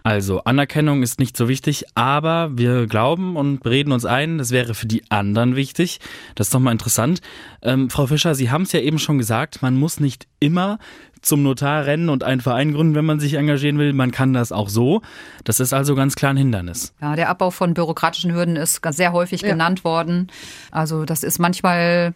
Also 0.03 0.45
Anerkennung 0.45 1.03
ist 1.03 1.19
nicht 1.19 1.37
so 1.37 1.49
wichtig, 1.49 1.85
aber 1.95 2.57
wir 2.57 2.87
glauben 2.87 3.37
und 3.37 3.65
reden 3.67 3.93
uns 3.93 4.05
ein, 4.05 4.39
das 4.39 4.51
wäre 4.51 4.75
für 4.75 4.87
die 4.87 5.03
anderen 5.11 5.57
wichtig. 5.57 6.01
Das 6.35 6.49
ist 6.49 6.55
doch 6.55 6.61
mal 6.61 6.73
interessant. 6.73 7.21
Ähm, 7.63 7.91
Frau 7.91 8.07
Fischer, 8.07 8.35
Sie 8.35 8.51
haben 8.51 8.63
es 8.63 8.73
ja 8.73 8.81
eben 8.81 8.99
schon 8.99 9.19
gesagt, 9.19 9.63
man 9.63 9.77
muss 9.77 10.01
nicht 10.01 10.27
immer 10.39 10.79
zum 11.23 11.43
Notar 11.43 11.85
rennen 11.85 12.09
und 12.09 12.25
einen 12.25 12.41
Verein 12.41 12.73
gründen, 12.73 12.95
wenn 12.95 13.05
man 13.05 13.21
sich 13.21 13.35
engagieren 13.35 13.79
will. 13.79 13.93
Man 13.93 14.11
kann 14.11 14.33
das 14.33 14.53
auch 14.53 14.69
so. 14.69 15.03
Das 15.45 15.61
ist 15.61 15.73
also 15.73 15.95
ganz 15.95 16.17
klar 16.17 16.33
ein 16.33 16.37
Hindernis. 16.37 16.95
Ja, 17.01 17.15
der 17.15 17.29
Abbau 17.29 17.51
von 17.51 17.75
bürokratischen 17.75 18.33
Hürden 18.33 18.57
ist 18.57 18.81
sehr 18.91 19.13
häufig 19.13 19.43
ja. 19.43 19.49
genannt 19.49 19.85
worden. 19.85 20.29
Also 20.71 21.05
das 21.05 21.23
ist 21.23 21.39
manchmal 21.39 22.15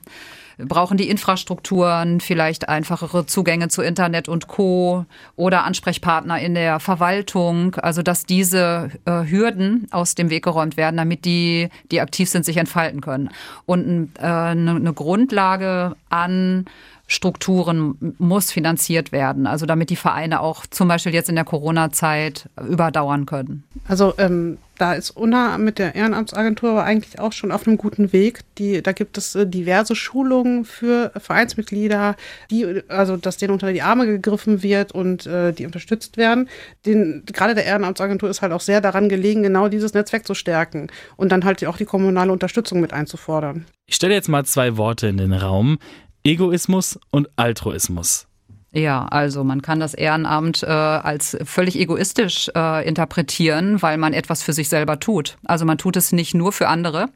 brauchen 0.58 0.96
die 0.96 1.08
Infrastrukturen, 1.08 2.20
vielleicht 2.20 2.68
einfachere 2.68 3.26
Zugänge 3.26 3.68
zu 3.68 3.82
Internet 3.82 4.28
und 4.28 4.48
Co. 4.48 5.06
oder 5.36 5.64
Ansprechpartner 5.64 6.38
in 6.40 6.54
der 6.54 6.80
Verwaltung. 6.80 7.74
Also 7.76 8.02
dass 8.02 8.26
diese 8.26 8.90
äh, 9.04 9.24
Hürden 9.24 9.88
aus 9.90 10.14
dem 10.14 10.30
Weg 10.30 10.44
geräumt 10.44 10.76
werden, 10.76 10.96
damit 10.96 11.24
die, 11.24 11.68
die 11.90 12.00
aktiv 12.00 12.28
sind, 12.28 12.44
sich 12.44 12.56
entfalten 12.56 13.00
können. 13.00 13.30
Und 13.66 14.10
äh, 14.18 14.22
eine, 14.22 14.72
eine 14.72 14.92
Grundlage 14.92 15.96
an 16.08 16.66
Strukturen 17.06 18.14
muss 18.18 18.50
finanziert 18.50 19.12
werden, 19.12 19.46
also 19.46 19.66
damit 19.66 19.90
die 19.90 19.96
Vereine 19.96 20.40
auch 20.40 20.66
zum 20.66 20.88
Beispiel 20.88 21.12
jetzt 21.12 21.28
in 21.28 21.34
der 21.34 21.44
Corona-Zeit 21.44 22.48
überdauern 22.66 23.26
können. 23.26 23.64
Also 23.86 24.14
ähm, 24.16 24.56
da 24.78 24.94
ist 24.94 25.10
UNA 25.10 25.58
mit 25.58 25.78
der 25.78 25.94
Ehrenamtsagentur 25.94 26.70
aber 26.70 26.84
eigentlich 26.84 27.20
auch 27.20 27.32
schon 27.32 27.52
auf 27.52 27.66
einem 27.66 27.76
guten 27.76 28.12
Weg. 28.12 28.40
Die, 28.58 28.82
da 28.82 28.92
gibt 28.92 29.18
es 29.18 29.34
äh, 29.34 29.46
diverse 29.46 29.94
Schulungen 29.94 30.64
für 30.64 31.12
Vereinsmitglieder, 31.16 32.16
die, 32.50 32.82
also 32.88 33.18
dass 33.18 33.36
denen 33.36 33.52
unter 33.52 33.72
die 33.72 33.82
Arme 33.82 34.06
gegriffen 34.06 34.62
wird 34.62 34.92
und 34.92 35.26
äh, 35.26 35.52
die 35.52 35.66
unterstützt 35.66 36.16
werden. 36.16 36.48
Den, 36.86 37.22
gerade 37.26 37.54
der 37.54 37.66
Ehrenamtsagentur 37.66 38.30
ist 38.30 38.40
halt 38.40 38.52
auch 38.52 38.60
sehr 38.60 38.80
daran 38.80 39.10
gelegen, 39.10 39.42
genau 39.42 39.68
dieses 39.68 39.92
Netzwerk 39.92 40.26
zu 40.26 40.34
stärken 40.34 40.88
und 41.16 41.30
dann 41.30 41.44
halt 41.44 41.64
auch 41.66 41.76
die 41.76 41.84
kommunale 41.84 42.32
Unterstützung 42.32 42.80
mit 42.80 42.94
einzufordern. 42.94 43.66
Ich 43.86 43.96
stelle 43.96 44.14
jetzt 44.14 44.28
mal 44.28 44.44
zwei 44.44 44.78
Worte 44.78 45.06
in 45.06 45.18
den 45.18 45.34
Raum. 45.34 45.78
Egoismus 46.24 46.98
und 47.10 47.28
Altruismus. 47.36 48.26
Ja, 48.72 49.06
also 49.06 49.44
man 49.44 49.62
kann 49.62 49.78
das 49.78 49.94
Ehrenamt 49.94 50.62
äh, 50.64 50.66
als 50.66 51.36
völlig 51.44 51.78
egoistisch 51.78 52.50
äh, 52.56 52.88
interpretieren, 52.88 53.82
weil 53.82 53.98
man 53.98 54.12
etwas 54.12 54.42
für 54.42 54.52
sich 54.52 54.68
selber 54.68 54.98
tut. 54.98 55.36
Also 55.44 55.64
man 55.64 55.78
tut 55.78 55.96
es 55.96 56.10
nicht 56.10 56.34
nur 56.34 56.50
für 56.50 56.66
andere, 56.66 57.08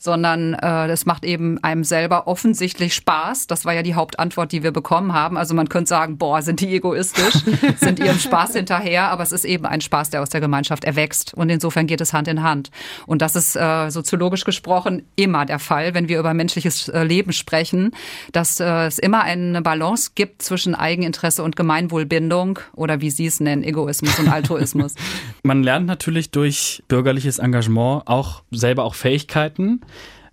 sondern 0.00 0.54
äh, 0.54 0.88
das 0.88 1.04
macht 1.04 1.26
eben 1.26 1.62
einem 1.62 1.84
selber 1.84 2.26
offensichtlich 2.26 2.94
Spaß. 2.94 3.46
Das 3.46 3.66
war 3.66 3.74
ja 3.74 3.82
die 3.82 3.94
Hauptantwort, 3.94 4.50
die 4.50 4.62
wir 4.62 4.72
bekommen 4.72 5.12
haben. 5.12 5.36
Also 5.36 5.54
man 5.54 5.68
könnte 5.68 5.90
sagen, 5.90 6.16
boah, 6.16 6.40
sind 6.40 6.60
die 6.60 6.74
egoistisch, 6.74 7.34
sind 7.76 7.98
ihrem 7.98 8.18
Spaß 8.18 8.54
hinterher, 8.54 9.10
aber 9.10 9.22
es 9.22 9.30
ist 9.30 9.44
eben 9.44 9.66
ein 9.66 9.82
Spaß, 9.82 10.08
der 10.08 10.22
aus 10.22 10.30
der 10.30 10.40
Gemeinschaft 10.40 10.84
erwächst. 10.84 11.34
Und 11.34 11.50
insofern 11.50 11.86
geht 11.86 12.00
es 12.00 12.14
Hand 12.14 12.28
in 12.28 12.42
Hand. 12.42 12.70
Und 13.06 13.20
das 13.20 13.36
ist 13.36 13.56
äh, 13.56 13.90
soziologisch 13.90 14.44
gesprochen 14.44 15.02
immer 15.16 15.44
der 15.44 15.58
Fall, 15.58 15.92
wenn 15.92 16.08
wir 16.08 16.18
über 16.18 16.32
menschliches 16.32 16.88
äh, 16.88 17.02
Leben 17.02 17.34
sprechen, 17.34 17.90
dass 18.32 18.58
äh, 18.58 18.86
es 18.86 18.98
immer 18.98 19.22
eine 19.24 19.60
Balance 19.60 20.12
gibt 20.14 20.40
zwischen 20.40 20.74
Eigeninteresse 20.74 21.42
und 21.42 21.56
Gemeinwohlbindung 21.56 22.58
oder 22.74 23.02
wie 23.02 23.10
Sie 23.10 23.26
es 23.26 23.38
nennen, 23.38 23.62
Egoismus 23.62 24.18
und 24.18 24.28
Altruismus. 24.32 24.94
Man 25.42 25.62
lernt 25.62 25.86
natürlich 25.86 26.30
durch 26.30 26.82
bürgerliches 26.88 27.38
Engagement 27.38 28.06
auch 28.06 28.42
selber 28.50 28.84
auch 28.84 28.94
Fähigkeiten 28.94 29.80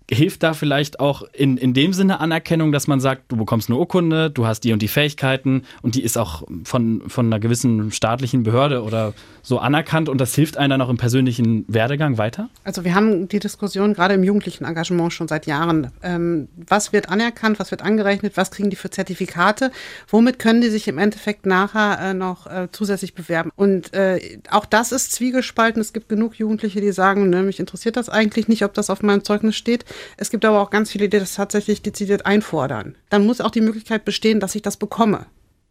hilft 0.09 0.43
da 0.43 0.53
vielleicht 0.53 0.99
auch 0.99 1.23
in, 1.33 1.57
in 1.57 1.73
dem 1.73 1.91
Sinne 1.91 2.19
Anerkennung, 2.19 2.71
dass 2.71 2.87
man 2.87 2.99
sagt, 2.99 3.23
du 3.31 3.35
bekommst 3.35 3.69
eine 3.69 3.77
Urkunde, 3.77 4.29
du 4.29 4.47
hast 4.47 4.61
die 4.61 4.71
und 4.71 4.81
die 4.81 4.87
Fähigkeiten 4.87 5.63
und 5.81 5.95
die 5.95 6.03
ist 6.03 6.17
auch 6.17 6.43
von, 6.63 7.03
von 7.07 7.25
einer 7.25 7.39
gewissen 7.39 7.91
staatlichen 7.91 8.43
Behörde 8.43 8.83
oder 8.83 9.13
so 9.41 9.59
anerkannt 9.59 10.09
und 10.09 10.19
das 10.19 10.33
hilft 10.35 10.57
einem 10.57 10.71
dann 10.71 10.81
auch 10.81 10.89
im 10.89 10.97
persönlichen 10.97 11.65
Werdegang 11.67 12.17
weiter? 12.17 12.49
Also 12.63 12.83
wir 12.83 12.95
haben 12.95 13.27
die 13.27 13.39
Diskussion 13.39 13.93
gerade 13.93 14.13
im 14.13 14.23
jugendlichen 14.23 14.65
Engagement 14.65 15.11
schon 15.13 15.27
seit 15.27 15.45
Jahren. 15.45 15.91
Ähm, 16.03 16.47
was 16.55 16.93
wird 16.93 17.09
anerkannt, 17.09 17.59
was 17.59 17.71
wird 17.71 17.81
angerechnet, 17.81 18.37
was 18.37 18.51
kriegen 18.51 18.69
die 18.69 18.75
für 18.75 18.89
Zertifikate, 18.89 19.71
womit 20.09 20.39
können 20.39 20.61
die 20.61 20.69
sich 20.69 20.87
im 20.87 20.97
Endeffekt 20.97 21.45
nachher 21.45 21.99
äh, 21.99 22.13
noch 22.13 22.47
äh, 22.47 22.67
zusätzlich 22.71 23.13
bewerben? 23.13 23.51
Und 23.55 23.93
äh, 23.93 24.39
auch 24.51 24.65
das 24.65 24.91
ist 24.91 25.11
zwiegespalten. 25.11 25.81
Es 25.81 25.93
gibt 25.93 26.09
genug 26.09 26.35
Jugendliche, 26.35 26.81
die 26.81 26.91
sagen, 26.91 27.29
ne, 27.29 27.43
mich 27.43 27.59
interessiert 27.59 27.97
das 27.97 28.09
eigentlich 28.09 28.47
nicht, 28.47 28.63
ob 28.63 28.73
das 28.73 28.89
auf 28.89 29.01
meinem 29.01 29.23
Zeugnis 29.23 29.55
steht. 29.55 29.85
Es 30.17 30.29
gibt 30.29 30.45
aber 30.45 30.61
auch 30.61 30.69
ganz 30.69 30.91
viele, 30.91 31.09
die 31.09 31.19
das 31.19 31.35
tatsächlich 31.35 31.81
dezidiert 31.81 32.25
einfordern. 32.25 32.95
Dann 33.09 33.25
muss 33.25 33.41
auch 33.41 33.51
die 33.51 33.61
Möglichkeit 33.61 34.05
bestehen, 34.05 34.39
dass 34.39 34.55
ich 34.55 34.61
das 34.61 34.77
bekomme. 34.77 35.25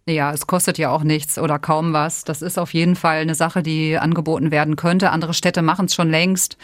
Ja, 0.08 0.30
es 0.30 0.46
kostet 0.46 0.78
ja 0.78 0.90
auch 0.90 1.02
nichts 1.02 1.36
oder 1.36 1.58
kaum 1.58 1.92
was. 1.92 2.22
Das 2.22 2.40
ist 2.40 2.58
auf 2.58 2.72
jeden 2.72 2.94
Fall 2.94 3.18
eine 3.18 3.34
Sache, 3.34 3.64
die 3.64 3.98
angeboten 3.98 4.52
werden 4.52 4.76
könnte. 4.76 5.10
Andere 5.10 5.34
Städte 5.34 5.62
machen 5.62 5.86
es 5.86 5.96
schon 5.96 6.10
längst. 6.10 6.56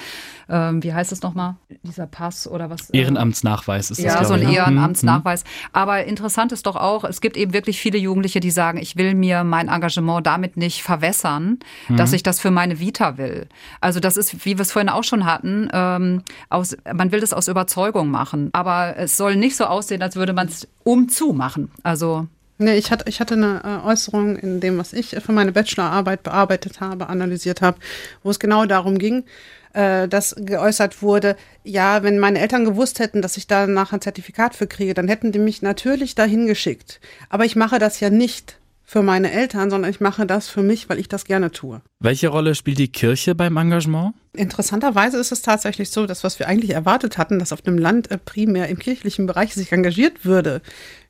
Ähm, 0.49 0.81
wie 0.85 0.95
heißt 0.95 1.11
es 1.11 1.23
nochmal? 1.23 1.57
Dieser 1.83 2.07
Pass 2.07 2.47
oder 2.47 2.71
was? 2.71 2.91
Ehrenamtsnachweis 2.91 3.91
ist 3.91 3.99
das. 3.99 4.15
Ja, 4.15 4.25
so 4.25 4.35
ein 4.35 4.45
ne? 4.45 4.55
Ehrenamtsnachweis. 4.55 5.43
Mhm. 5.43 5.49
Aber 5.73 6.05
interessant 6.05 6.53
ist 6.53 6.67
doch 6.67 6.77
auch, 6.77 7.03
es 7.03 7.21
gibt 7.21 7.37
eben 7.37 7.53
wirklich 7.53 7.81
viele 7.81 7.99
Jugendliche, 7.99 8.39
die 8.39 8.53
sagen, 8.53 8.79
ich 8.79 8.97
will 8.97 9.17
mir 9.17 9.43
mein 9.43 9.67
Engagement 9.67 10.25
damit 10.25 10.57
nicht 10.57 10.85
verwässern, 10.85 11.59
mhm. 11.89 11.97
dass 11.97 12.13
ich 12.13 12.23
das 12.23 12.39
für 12.39 12.53
meine 12.53 12.79
Vita 12.79 13.19
will. 13.19 13.49
Also 13.81 13.99
das 13.99 14.17
ist, 14.17 14.45
wie 14.45 14.57
wir 14.57 14.63
es 14.63 14.71
vorhin 14.71 14.89
auch 14.89 15.05
schon 15.05 15.25
hatten, 15.25 15.69
ähm, 15.73 16.23
aus, 16.49 16.77
man 16.95 17.11
will 17.11 17.19
das 17.19 17.33
aus 17.33 17.49
Überzeugung 17.49 18.09
machen. 18.09 18.51
Aber 18.53 18.97
es 18.97 19.17
soll 19.17 19.35
nicht 19.35 19.57
so 19.57 19.65
aussehen, 19.65 20.01
als 20.01 20.15
würde 20.15 20.33
man 20.33 20.47
es 20.47 20.69
umzu 20.85 21.33
machen. 21.33 21.73
Also 21.83 22.29
Nee, 22.59 22.77
ich 22.77 22.91
hatte, 22.91 23.05
ich 23.09 23.21
hatte 23.21 23.35
eine 23.35 23.63
äh, 23.65 23.87
Äußerung 23.87 24.37
in 24.37 24.61
dem, 24.61 24.79
was 24.79 24.93
ich 24.93 25.17
für 25.25 25.33
meine 25.33 25.53
Bachelorarbeit 25.53 26.23
bearbeitet 26.23 26.81
habe, 26.81 27.09
analysiert 27.09 27.61
habe, 27.63 27.79
wo 28.23 28.31
es 28.31 28.39
genau 28.39 28.67
darum 28.67 28.99
ging, 28.99 29.25
äh, 29.73 30.07
dass 30.07 30.37
geäußert 30.39 31.03
wurde, 31.03 31.37
ja, 31.65 32.03
wenn 32.03 32.19
meine 32.19 32.41
Eltern 32.41 32.65
gewusst 32.65 32.99
hätten, 32.99 33.23
dass 33.23 33.37
ich 33.37 33.47
da 33.47 33.67
nachher 33.67 33.99
ein 33.99 34.01
Zertifikat 34.01 34.55
für 34.55 34.67
kriege, 34.67 34.95
dann 34.95 35.09
hätten 35.09 35.33
die 35.33 35.39
mich 35.39 35.63
natürlich 35.63 36.15
dahin 36.15 36.47
geschickt. 36.47 37.01
Aber 37.31 37.45
ich 37.45 37.57
mache 37.57 37.79
das 37.79 38.01
ja 38.01 38.11
nicht 38.11 38.59
für 38.85 39.03
meine 39.03 39.33
Eltern, 39.33 39.71
sondern 39.71 39.91
ich 39.91 40.01
mache 40.01 40.27
das 40.27 40.49
für 40.49 40.63
mich, 40.63 40.89
weil 40.89 40.99
ich 40.99 41.09
das 41.09 41.25
gerne 41.25 41.51
tue. 41.51 41.81
Welche 42.01 42.29
Rolle 42.29 42.55
spielt 42.55 42.79
die 42.79 42.89
Kirche 42.89 43.35
beim 43.35 43.57
Engagement? 43.57 44.15
Interessanterweise 44.35 45.19
ist 45.19 45.33
es 45.33 45.43
tatsächlich 45.43 45.91
so, 45.91 46.07
dass 46.07 46.25
was 46.25 46.39
wir 46.39 46.49
eigentlich 46.49 46.71
erwartet 46.73 47.19
hatten, 47.19 47.39
dass 47.39 47.53
auf 47.53 47.63
dem 47.63 47.79
Land 47.79 48.11
äh, 48.11 48.19
primär 48.19 48.69
im 48.69 48.79
kirchlichen 48.79 49.27
Bereich 49.27 49.55
sich 49.55 49.73
engagiert 49.73 50.25
würde, 50.25 50.63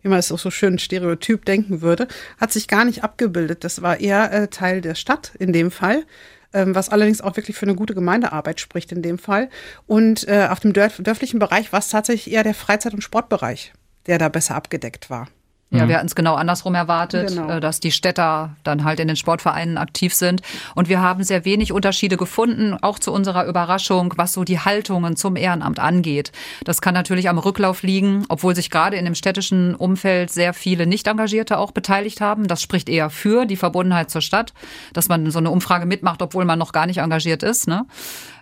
wie 0.03 0.09
man 0.09 0.19
es 0.19 0.33
auch 0.33 0.39
so 0.39 0.51
schön 0.51 0.79
stereotyp 0.79 1.45
denken 1.45 1.81
würde, 1.81 2.09
hat 2.39 2.53
sich 2.53 2.69
gar 2.69 2.85
nicht 2.85 3.05
abgebildet. 3.05 3.65
Das 3.65 3.83
war 3.83 4.01
eher 4.01 4.33
äh, 4.33 4.49
Teil 4.49 4.81
der 4.81 4.95
Stadt 4.95 5.33
in 5.39 5.53
dem 5.53 5.71
Fall 5.71 6.05
ähm, 6.53 6.75
was 6.75 6.89
allerdings 6.89 7.21
auch 7.21 7.37
wirklich 7.37 7.57
für 7.57 7.67
eine 7.67 7.75
gute 7.75 7.95
Gemeindearbeit 7.95 8.61
spricht 8.61 8.93
in 8.93 9.03
dem 9.03 9.19
Fall. 9.19 9.49
Und 9.87 10.27
äh, 10.29 10.49
auf 10.51 10.61
dem 10.61 10.73
dörf 10.73 10.99
dörflichen 10.99 11.39
Bereich 11.39 11.73
war 11.73 11.79
es 11.79 11.89
tatsächlich 11.89 12.33
eher 12.33 12.45
der 12.45 12.55
Freizeit- 12.55 12.95
und 12.95 13.03
Sportbereich, 13.03 13.73
der 14.07 14.19
da 14.19 14.29
besser 14.29 14.55
abgedeckt 14.55 15.11
war. 15.11 15.29
Ja, 15.73 15.89
wir 15.89 15.97
hatten 15.97 16.07
es 16.07 16.15
genau 16.15 16.35
andersrum 16.35 16.75
erwartet, 16.75 17.29
Genau. 17.31 17.49
äh, 17.49 17.61
dass 17.61 17.81
die 17.81 17.93
Städter 17.93 18.51
dann 18.63 18.85
halt 18.85 19.01
in 19.01 19.09
den 19.09 19.17
Sportvereinen 19.17 19.79
aktiv 19.79 20.15
sind. 20.15 20.43
Und 20.75 20.89
wir 20.89 21.01
haben 21.01 21.25
sehr 21.25 21.45
wenig 21.45 21.73
Unterschiede 21.73 22.17
gefunden, 22.17 22.77
auch 22.81 22.99
zu 22.99 23.13
unserer 23.13 23.47
Überraschung, 23.47 24.13
was 24.17 24.33
so 24.35 24.45
die 24.45 24.61
Haltungen 24.61 25.17
zum 25.17 25.37
Ehrenamt 25.37 25.79
angeht. 25.79 26.31
Das 26.65 26.81
kann 26.81 26.95
natürlich 26.95 27.29
am 27.29 27.39
Rücklauf 27.39 27.83
liegen, 27.83 28.25
obwohl 28.29 28.55
sich 28.55 28.71
gerade 28.71 28.97
in 28.97 29.05
dem 29.05 29.15
städtischen 29.15 29.75
Umfeld 29.75 30.31
sehr 30.31 30.53
viele 30.55 30.87
Nicht-Engagierte 30.87 31.59
auch 31.59 31.71
beteiligt 31.73 32.21
haben. 32.21 32.47
Das 32.49 32.61
spricht 32.63 32.89
eher 32.89 33.09
für 33.11 33.47
die 33.47 33.57
Verbundenheit 33.57 34.11
zur 34.11 34.21
Stadt, 34.21 34.53
dass 34.93 35.09
man 35.09 35.31
so 35.31 35.39
eine 35.39 35.51
Umfrage 35.51 35.87
mitmacht, 35.87 36.21
obwohl 36.23 36.45
man 36.45 36.59
noch 36.59 36.73
gar 36.73 36.87
nicht 36.87 36.99
engagiert 36.99 37.43
ist. 37.43 37.67
Ne? 37.67 37.87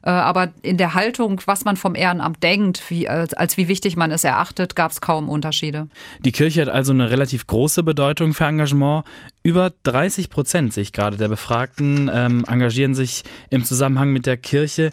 Äh, 0.03 0.11
Aber 0.11 0.49
in 0.63 0.77
der 0.77 0.95
Haltung, 0.95 1.41
was 1.47 1.65
man 1.65 1.77
vom 1.77 1.95
Ehrenamt 1.95 2.43
denkt, 2.43 2.91
wie, 2.91 3.09
als, 3.09 3.35
als 3.35 3.57
wie 3.57 3.69
wichtig 3.69 3.97
man 3.97 4.11
es 4.11 4.25
erachtet, 4.25 4.77
gab 4.77 4.93
es 4.93 5.01
kaum 5.01 5.29
Unterschiede. 5.29 5.89
Die 6.21 6.33
Kirche 6.33 6.63
hat 6.63 6.69
also 6.69 6.93
eine 6.93 7.11
relativ 7.11 7.47
große 7.47 7.83
Bedeutung 7.83 8.35
für 8.35 8.45
Engagement. 8.45 9.05
Über 9.43 9.73
30 9.83 10.31
Prozent, 10.31 10.73
sich 10.73 10.93
gerade 10.93 11.17
der 11.17 11.29
Befragten, 11.29 12.11
ähm, 12.13 12.45
engagieren 12.47 12.95
sich 12.95 13.25
im 13.51 13.65
Zusammenhang 13.65 14.13
mit 14.13 14.27
der 14.27 14.37
Kirche. 14.37 14.91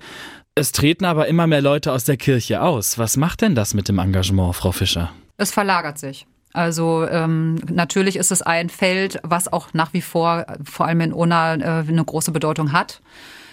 Es 0.56 0.72
treten 0.72 1.06
aber 1.06 1.28
immer 1.28 1.46
mehr 1.46 1.62
Leute 1.62 1.92
aus 1.92 2.04
der 2.04 2.18
Kirche 2.18 2.62
aus. 2.62 2.98
Was 2.98 3.16
macht 3.16 3.42
denn 3.42 3.54
das 3.54 3.74
mit 3.74 3.90
dem 3.90 4.00
Engagement, 4.00 4.56
Frau 4.56 4.72
Fischer? 4.72 5.12
Es 5.38 5.52
verlagert 5.52 6.00
sich. 6.00 6.26
Also 6.54 7.08
ähm, 7.08 7.60
natürlich 7.70 8.16
ist 8.16 8.32
es 8.32 8.42
ein 8.42 8.70
Feld, 8.70 9.20
was 9.22 9.52
auch 9.52 9.74
nach 9.74 9.94
wie 9.94 10.02
vor, 10.02 10.48
vor 10.64 10.88
allem 10.88 11.02
in 11.02 11.14
Unna, 11.14 11.54
äh, 11.54 11.88
eine 11.88 12.04
große 12.04 12.32
Bedeutung 12.32 12.72
hat. 12.72 13.02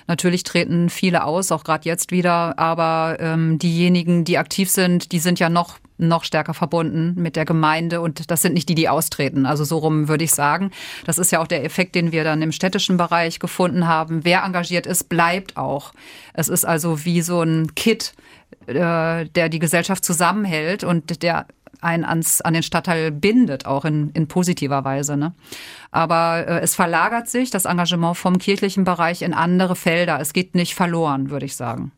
Natürlich 0.06 0.42
treten 0.42 0.90
viele 0.90 1.24
aus, 1.24 1.50
auch 1.52 1.64
gerade 1.64 1.88
jetzt 1.88 2.10
wieder, 2.10 2.58
aber 2.58 3.16
ähm, 3.20 3.58
diejenigen, 3.58 4.24
die 4.24 4.38
aktiv 4.38 4.70
sind, 4.70 5.12
die 5.12 5.18
sind 5.18 5.38
ja 5.38 5.48
noch 5.48 5.78
noch 5.96 6.24
stärker 6.24 6.54
verbunden 6.54 7.14
mit 7.16 7.36
der 7.36 7.44
Gemeinde 7.44 8.00
und 8.00 8.30
das 8.30 8.42
sind 8.42 8.54
nicht 8.54 8.68
die, 8.68 8.74
die 8.74 8.88
austreten. 8.88 9.46
Also 9.46 9.64
so 9.64 9.78
rum 9.78 10.08
würde 10.08 10.24
ich 10.24 10.32
sagen. 10.32 10.72
Das 11.06 11.18
ist 11.18 11.30
ja 11.30 11.40
auch 11.40 11.46
der 11.46 11.64
Effekt, 11.64 11.94
den 11.94 12.10
wir 12.10 12.24
dann 12.24 12.42
im 12.42 12.52
städtischen 12.52 12.96
Bereich 12.96 13.38
gefunden 13.38 13.86
haben. 13.86 14.24
Wer 14.24 14.42
engagiert 14.42 14.86
ist, 14.86 15.08
bleibt 15.08 15.56
auch. 15.56 15.92
Es 16.32 16.48
ist 16.48 16.64
also 16.64 17.04
wie 17.04 17.22
so 17.22 17.42
ein 17.42 17.74
Kit, 17.76 18.14
äh, 18.66 19.26
der 19.26 19.48
die 19.48 19.58
Gesellschaft 19.60 20.04
zusammenhält 20.04 20.82
und 20.82 21.22
der 21.22 21.46
einen 21.84 22.04
ans, 22.04 22.40
an 22.40 22.54
den 22.54 22.62
Stadtteil 22.62 23.10
bindet, 23.12 23.66
auch 23.66 23.84
in, 23.84 24.10
in 24.10 24.26
positiver 24.26 24.84
Weise. 24.84 25.16
Ne? 25.16 25.34
Aber 25.90 26.46
äh, 26.46 26.60
es 26.60 26.74
verlagert 26.74 27.28
sich, 27.28 27.50
das 27.50 27.64
Engagement 27.64 28.16
vom 28.16 28.38
kirchlichen 28.38 28.84
Bereich 28.84 29.22
in 29.22 29.34
andere 29.34 29.76
Felder. 29.76 30.20
Es 30.20 30.32
geht 30.32 30.54
nicht 30.54 30.74
verloren, 30.74 31.30
würde 31.30 31.46
ich 31.46 31.56
sagen. 31.56 31.92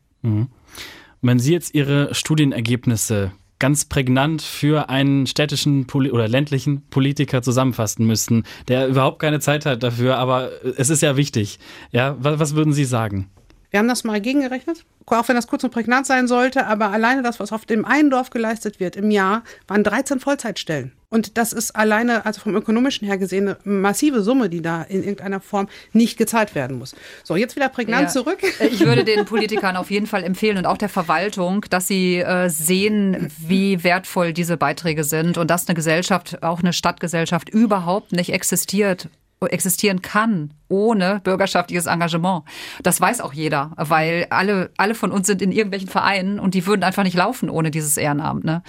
Wenn 1.21 1.39
Sie 1.39 1.53
jetzt 1.53 1.73
Ihre 1.73 2.13
Studienergebnisse 2.13 3.31
ganz 3.59 3.85
prägnant 3.85 4.41
für 4.41 4.89
einen 4.89 5.25
städtischen 5.25 5.87
Poli 5.87 6.11
oder 6.11 6.27
ländlichen 6.27 6.87
Politiker 6.89 7.41
zusammenfassen 7.41 8.05
müssten, 8.05 8.43
der 8.67 8.87
überhaupt 8.87 9.19
keine 9.19 9.39
Zeit 9.39 9.65
hat 9.65 9.81
dafür, 9.81 10.17
aber 10.17 10.51
es 10.77 10.89
ist 10.89 11.01
ja 11.01 11.17
wichtig. 11.17 11.59
Ja, 11.91 12.15
was, 12.19 12.39
was 12.39 12.55
würden 12.55 12.73
Sie 12.73 12.85
sagen? 12.85 13.29
Wir 13.69 13.79
haben 13.79 13.87
das 13.87 14.03
mal 14.05 14.21
gegengerechnet, 14.21 14.85
auch 15.05 15.27
wenn 15.27 15.35
das 15.35 15.47
kurz 15.47 15.63
und 15.63 15.71
prägnant 15.71 16.05
sein 16.07 16.27
sollte, 16.27 16.67
aber 16.67 16.91
alleine 16.91 17.21
das, 17.21 17.39
was 17.39 17.51
auf 17.51 17.65
dem 17.65 17.83
einen 17.85 18.09
Dorf 18.09 18.29
geleistet 18.29 18.79
wird 18.79 18.95
im 18.95 19.11
Jahr, 19.11 19.43
waren 19.67 19.83
13 19.83 20.19
Vollzeitstellen. 20.21 20.93
Und 21.09 21.37
das 21.37 21.53
ist 21.53 21.73
alleine, 21.75 22.25
also 22.25 22.41
vom 22.41 22.55
ökonomischen 22.55 23.07
her 23.07 23.17
gesehen, 23.17 23.47
eine 23.47 23.57
massive 23.63 24.21
Summe, 24.21 24.49
die 24.49 24.61
da 24.61 24.83
in 24.83 25.03
irgendeiner 25.03 25.39
Form 25.39 25.67
nicht 25.93 26.17
gezahlt 26.17 26.53
werden 26.55 26.77
muss. 26.77 26.95
So, 27.23 27.37
jetzt 27.37 27.55
wieder 27.55 27.69
prägnant 27.69 28.03
Ja. 28.03 28.09
zurück. 28.09 28.39
Ich 28.59 28.81
würde 28.81 29.05
den 29.05 29.23
Politikern 29.25 29.77
auf 29.77 29.89
jeden 29.89 30.07
Fall 30.07 30.23
empfehlen 30.23 30.57
und 30.57 30.65
auch 30.65 30.77
der 30.77 30.89
Verwaltung, 30.89 31.65
dass 31.69 31.87
sie 31.87 32.17
äh, 32.17 32.49
sehen, 32.49 33.31
wie 33.37 33.83
wertvoll 33.85 34.33
diese 34.33 34.57
Beiträge 34.57 35.05
sind 35.05 35.37
und 35.37 35.49
dass 35.49 35.67
eine 35.67 35.75
Gesellschaft, 35.75 36.43
auch 36.43 36.59
eine 36.59 36.73
Stadtgesellschaft 36.73 37.49
überhaupt 37.49 38.11
nicht 38.11 38.33
existiert 38.33 39.07
existieren 39.45 40.01
kann 40.01 40.53
ohne 40.69 41.21
bürgerschaftliches 41.23 41.85
Engagement. 41.85 42.43
Das 42.83 42.99
weiß 42.99 43.21
auch 43.21 43.33
jeder, 43.33 43.71
weil 43.77 44.27
alle, 44.29 44.71
alle 44.77 44.95
von 44.95 45.11
uns 45.11 45.27
sind 45.27 45.41
in 45.41 45.51
irgendwelchen 45.51 45.87
Vereinen 45.87 46.39
und 46.39 46.53
die 46.53 46.65
würden 46.65 46.83
einfach 46.83 47.03
nicht 47.03 47.15
laufen 47.15 47.49
ohne 47.49 47.71
dieses 47.71 47.97
Ehrenamt. 47.97 48.43
Ne? 48.43 48.63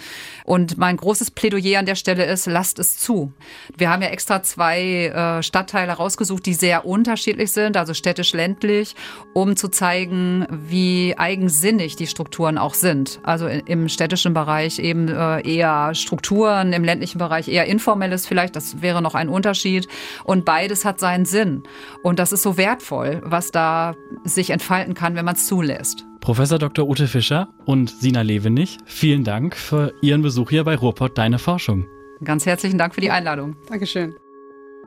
Und 0.44 0.78
mein 0.78 0.96
großes 0.96 1.30
Plädoyer 1.32 1.78
an 1.78 1.86
der 1.86 1.96
Stelle 1.96 2.24
ist, 2.24 2.46
lasst 2.46 2.78
es 2.78 2.98
zu. 2.98 3.32
Wir 3.76 3.90
haben 3.90 4.02
ja 4.02 4.08
extra 4.08 4.42
zwei 4.42 5.06
äh, 5.06 5.42
Stadtteile 5.42 5.92
rausgesucht, 5.92 6.46
die 6.46 6.54
sehr 6.54 6.86
unterschiedlich 6.86 7.52
sind, 7.52 7.76
also 7.76 7.94
städtisch-ländlich, 7.94 8.94
um 9.34 9.56
zu 9.56 9.68
zeigen, 9.68 10.46
wie 10.50 11.14
eigensinnig 11.18 11.96
die 11.96 12.06
Strukturen 12.06 12.58
auch 12.58 12.74
sind. 12.74 13.20
Also 13.24 13.46
in, 13.46 13.60
im 13.66 13.88
städtischen 13.88 14.34
Bereich 14.34 14.78
eben 14.78 15.08
äh, 15.08 15.40
eher 15.40 15.94
Strukturen, 15.94 16.72
im 16.72 16.84
ländlichen 16.84 17.18
Bereich 17.18 17.48
eher 17.48 17.66
informelles 17.66 18.26
vielleicht, 18.26 18.54
das 18.54 18.82
wäre 18.82 19.02
noch 19.02 19.14
ein 19.14 19.28
Unterschied. 19.28 19.88
Und 20.24 20.44
beides 20.58 20.84
hat 20.84 20.98
seinen 20.98 21.24
Sinn. 21.24 21.62
Und 22.02 22.18
das 22.18 22.32
ist 22.32 22.42
so 22.42 22.56
wertvoll, 22.56 23.20
was 23.24 23.52
da 23.52 23.94
sich 24.24 24.50
entfalten 24.50 24.94
kann, 24.94 25.14
wenn 25.14 25.24
man 25.24 25.36
es 25.36 25.46
zulässt. 25.46 26.04
Professor 26.20 26.58
Dr. 26.58 26.88
Ute 26.88 27.06
Fischer 27.06 27.48
und 27.64 27.90
Sina 27.90 28.22
Levenich, 28.22 28.78
vielen 28.84 29.22
Dank 29.22 29.54
für 29.54 29.94
Ihren 30.02 30.22
Besuch 30.22 30.50
hier 30.50 30.64
bei 30.64 30.74
Ruhrpott 30.74 31.16
Deine 31.16 31.38
Forschung. 31.38 31.86
Ganz 32.24 32.44
herzlichen 32.44 32.76
Dank 32.76 32.92
für 32.92 33.00
die 33.00 33.12
Einladung. 33.12 33.54
Dankeschön. 33.68 34.16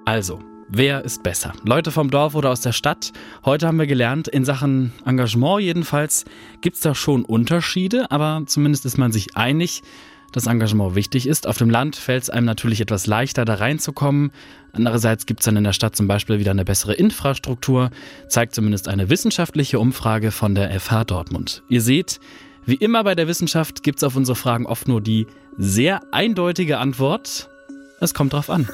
Also, 0.04 0.40
wer 0.68 1.06
ist 1.06 1.24
besser? 1.24 1.54
Leute 1.64 1.92
vom 1.92 2.12
Dorf 2.12 2.36
oder 2.36 2.50
aus 2.50 2.60
der 2.60 2.74
Stadt? 2.74 3.14
Heute 3.46 3.66
haben 3.66 3.80
wir 3.80 3.88
gelernt, 3.88 4.28
in 4.28 4.44
Sachen 4.44 4.92
Engagement 5.06 5.62
jedenfalls 5.62 6.26
gibt 6.60 6.76
es 6.76 6.82
da 6.82 6.94
schon 6.94 7.24
Unterschiede, 7.24 8.12
aber 8.12 8.44
zumindest 8.46 8.86
ist 8.86 8.98
man 8.98 9.14
sich 9.14 9.38
einig, 9.38 9.84
dass 10.32 10.48
Engagement 10.48 10.96
wichtig 10.96 11.28
ist. 11.28 11.48
Auf 11.48 11.58
dem 11.58 11.70
Land 11.70 11.96
fällt 11.96 12.24
es 12.24 12.30
einem 12.30 12.46
natürlich 12.46 12.82
etwas 12.82 13.08
leichter, 13.08 13.46
da 13.46 13.56
reinzukommen. 13.56 14.32
Andererseits 14.74 15.26
gibt 15.26 15.42
es 15.42 15.46
dann 15.46 15.58
in 15.58 15.64
der 15.64 15.74
Stadt 15.74 15.96
zum 15.96 16.08
Beispiel 16.08 16.40
wieder 16.40 16.52
eine 16.52 16.66
bessere 16.66 16.94
Infrastruktur, 16.94 17.90
zeigt 18.28 18.56
zumindest 18.56 18.88
eine 18.88 19.10
wissenschaftliche 19.10 19.80
Umfrage 19.80 20.32
von 20.32 20.56
der 20.56 20.80
FH 20.80 21.06
Dortmund. 21.06 21.64
Ihr 21.70 21.82
seht, 21.82 22.20
wie 22.66 22.76
immer 22.76 23.04
bei 23.04 23.16
der 23.16 23.28
Wissenschaft 23.28 23.84
gibt 23.84 23.98
es 23.98 24.04
auf 24.04 24.16
unsere 24.16 24.36
Fragen 24.36 24.66
oft 24.66 24.88
nur 24.88 25.02
die 25.02 25.28
sehr 25.58 26.02
eindeutige 26.12 26.78
Antwort. 26.78 27.50
Es 28.00 28.14
kommt 28.14 28.34
drauf 28.34 28.50
an. 28.50 28.68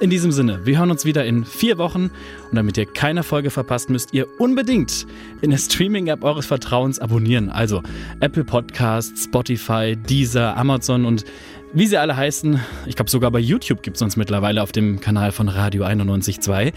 In 0.00 0.10
diesem 0.10 0.32
Sinne, 0.32 0.60
wir 0.64 0.78
hören 0.78 0.90
uns 0.90 1.04
wieder 1.04 1.24
in 1.24 1.44
vier 1.44 1.78
Wochen 1.78 2.10
und 2.50 2.54
damit 2.54 2.76
ihr 2.76 2.86
keine 2.86 3.22
Folge 3.22 3.50
verpasst, 3.50 3.90
müsst 3.90 4.14
ihr 4.14 4.26
unbedingt 4.38 5.06
in 5.40 5.50
der 5.50 5.58
Streaming-App 5.58 6.24
eures 6.24 6.46
Vertrauens 6.46 6.98
abonnieren. 6.98 7.50
Also 7.50 7.82
Apple 8.20 8.44
Podcasts, 8.44 9.24
Spotify, 9.24 9.96
Deezer, 9.96 10.56
Amazon 10.56 11.04
und 11.04 11.24
wie 11.72 11.86
sie 11.86 11.98
alle 11.98 12.16
heißen. 12.16 12.58
Ich 12.86 12.96
glaube 12.96 13.10
sogar 13.10 13.30
bei 13.30 13.38
YouTube 13.38 13.82
gibt 13.82 13.96
es 13.96 14.02
uns 14.02 14.16
mittlerweile 14.16 14.62
auf 14.62 14.72
dem 14.72 15.00
Kanal 15.00 15.30
von 15.30 15.48
Radio 15.48 15.84
91.2. 15.84 16.72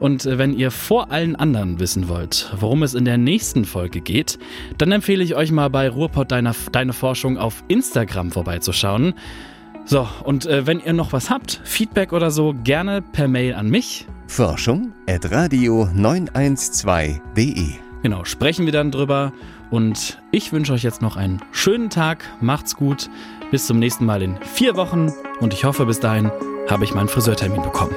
Und 0.00 0.24
äh, 0.24 0.38
wenn 0.38 0.54
ihr 0.54 0.70
vor 0.70 1.12
allen 1.12 1.36
anderen 1.36 1.78
wissen 1.78 2.08
wollt, 2.08 2.50
worum 2.58 2.82
es 2.82 2.94
in 2.94 3.04
der 3.04 3.18
nächsten 3.18 3.64
Folge 3.64 4.00
geht, 4.00 4.38
dann 4.78 4.90
empfehle 4.90 5.22
ich 5.22 5.36
euch 5.36 5.52
mal 5.52 5.68
bei 5.68 5.88
Ruhrpott 5.88 6.32
Deine, 6.32 6.52
Deine 6.72 6.94
Forschung 6.94 7.36
auf 7.36 7.62
Instagram 7.68 8.32
vorbeizuschauen. 8.32 9.14
So, 9.84 10.08
und 10.24 10.46
äh, 10.46 10.66
wenn 10.66 10.80
ihr 10.80 10.92
noch 10.92 11.12
was 11.12 11.30
habt, 11.30 11.60
Feedback 11.64 12.12
oder 12.12 12.30
so, 12.30 12.54
gerne 12.62 13.02
per 13.02 13.28
Mail 13.28 13.54
an 13.54 13.68
mich. 13.68 14.06
Forschung 14.26 14.92
at 15.08 15.30
radio 15.30 15.88
912.de. 15.94 17.74
Genau, 18.02 18.24
sprechen 18.24 18.66
wir 18.66 18.72
dann 18.72 18.90
drüber. 18.90 19.32
Und 19.70 20.20
ich 20.32 20.52
wünsche 20.52 20.72
euch 20.72 20.82
jetzt 20.82 21.02
noch 21.02 21.16
einen 21.16 21.40
schönen 21.52 21.90
Tag. 21.90 22.24
Macht's 22.40 22.76
gut. 22.76 23.10
Bis 23.50 23.66
zum 23.66 23.78
nächsten 23.78 24.04
Mal 24.04 24.22
in 24.22 24.36
vier 24.42 24.76
Wochen. 24.76 25.12
Und 25.40 25.52
ich 25.52 25.64
hoffe, 25.64 25.86
bis 25.86 26.00
dahin 26.00 26.30
habe 26.68 26.84
ich 26.84 26.94
meinen 26.94 27.08
Friseurtermin 27.08 27.62
bekommen. 27.62 27.94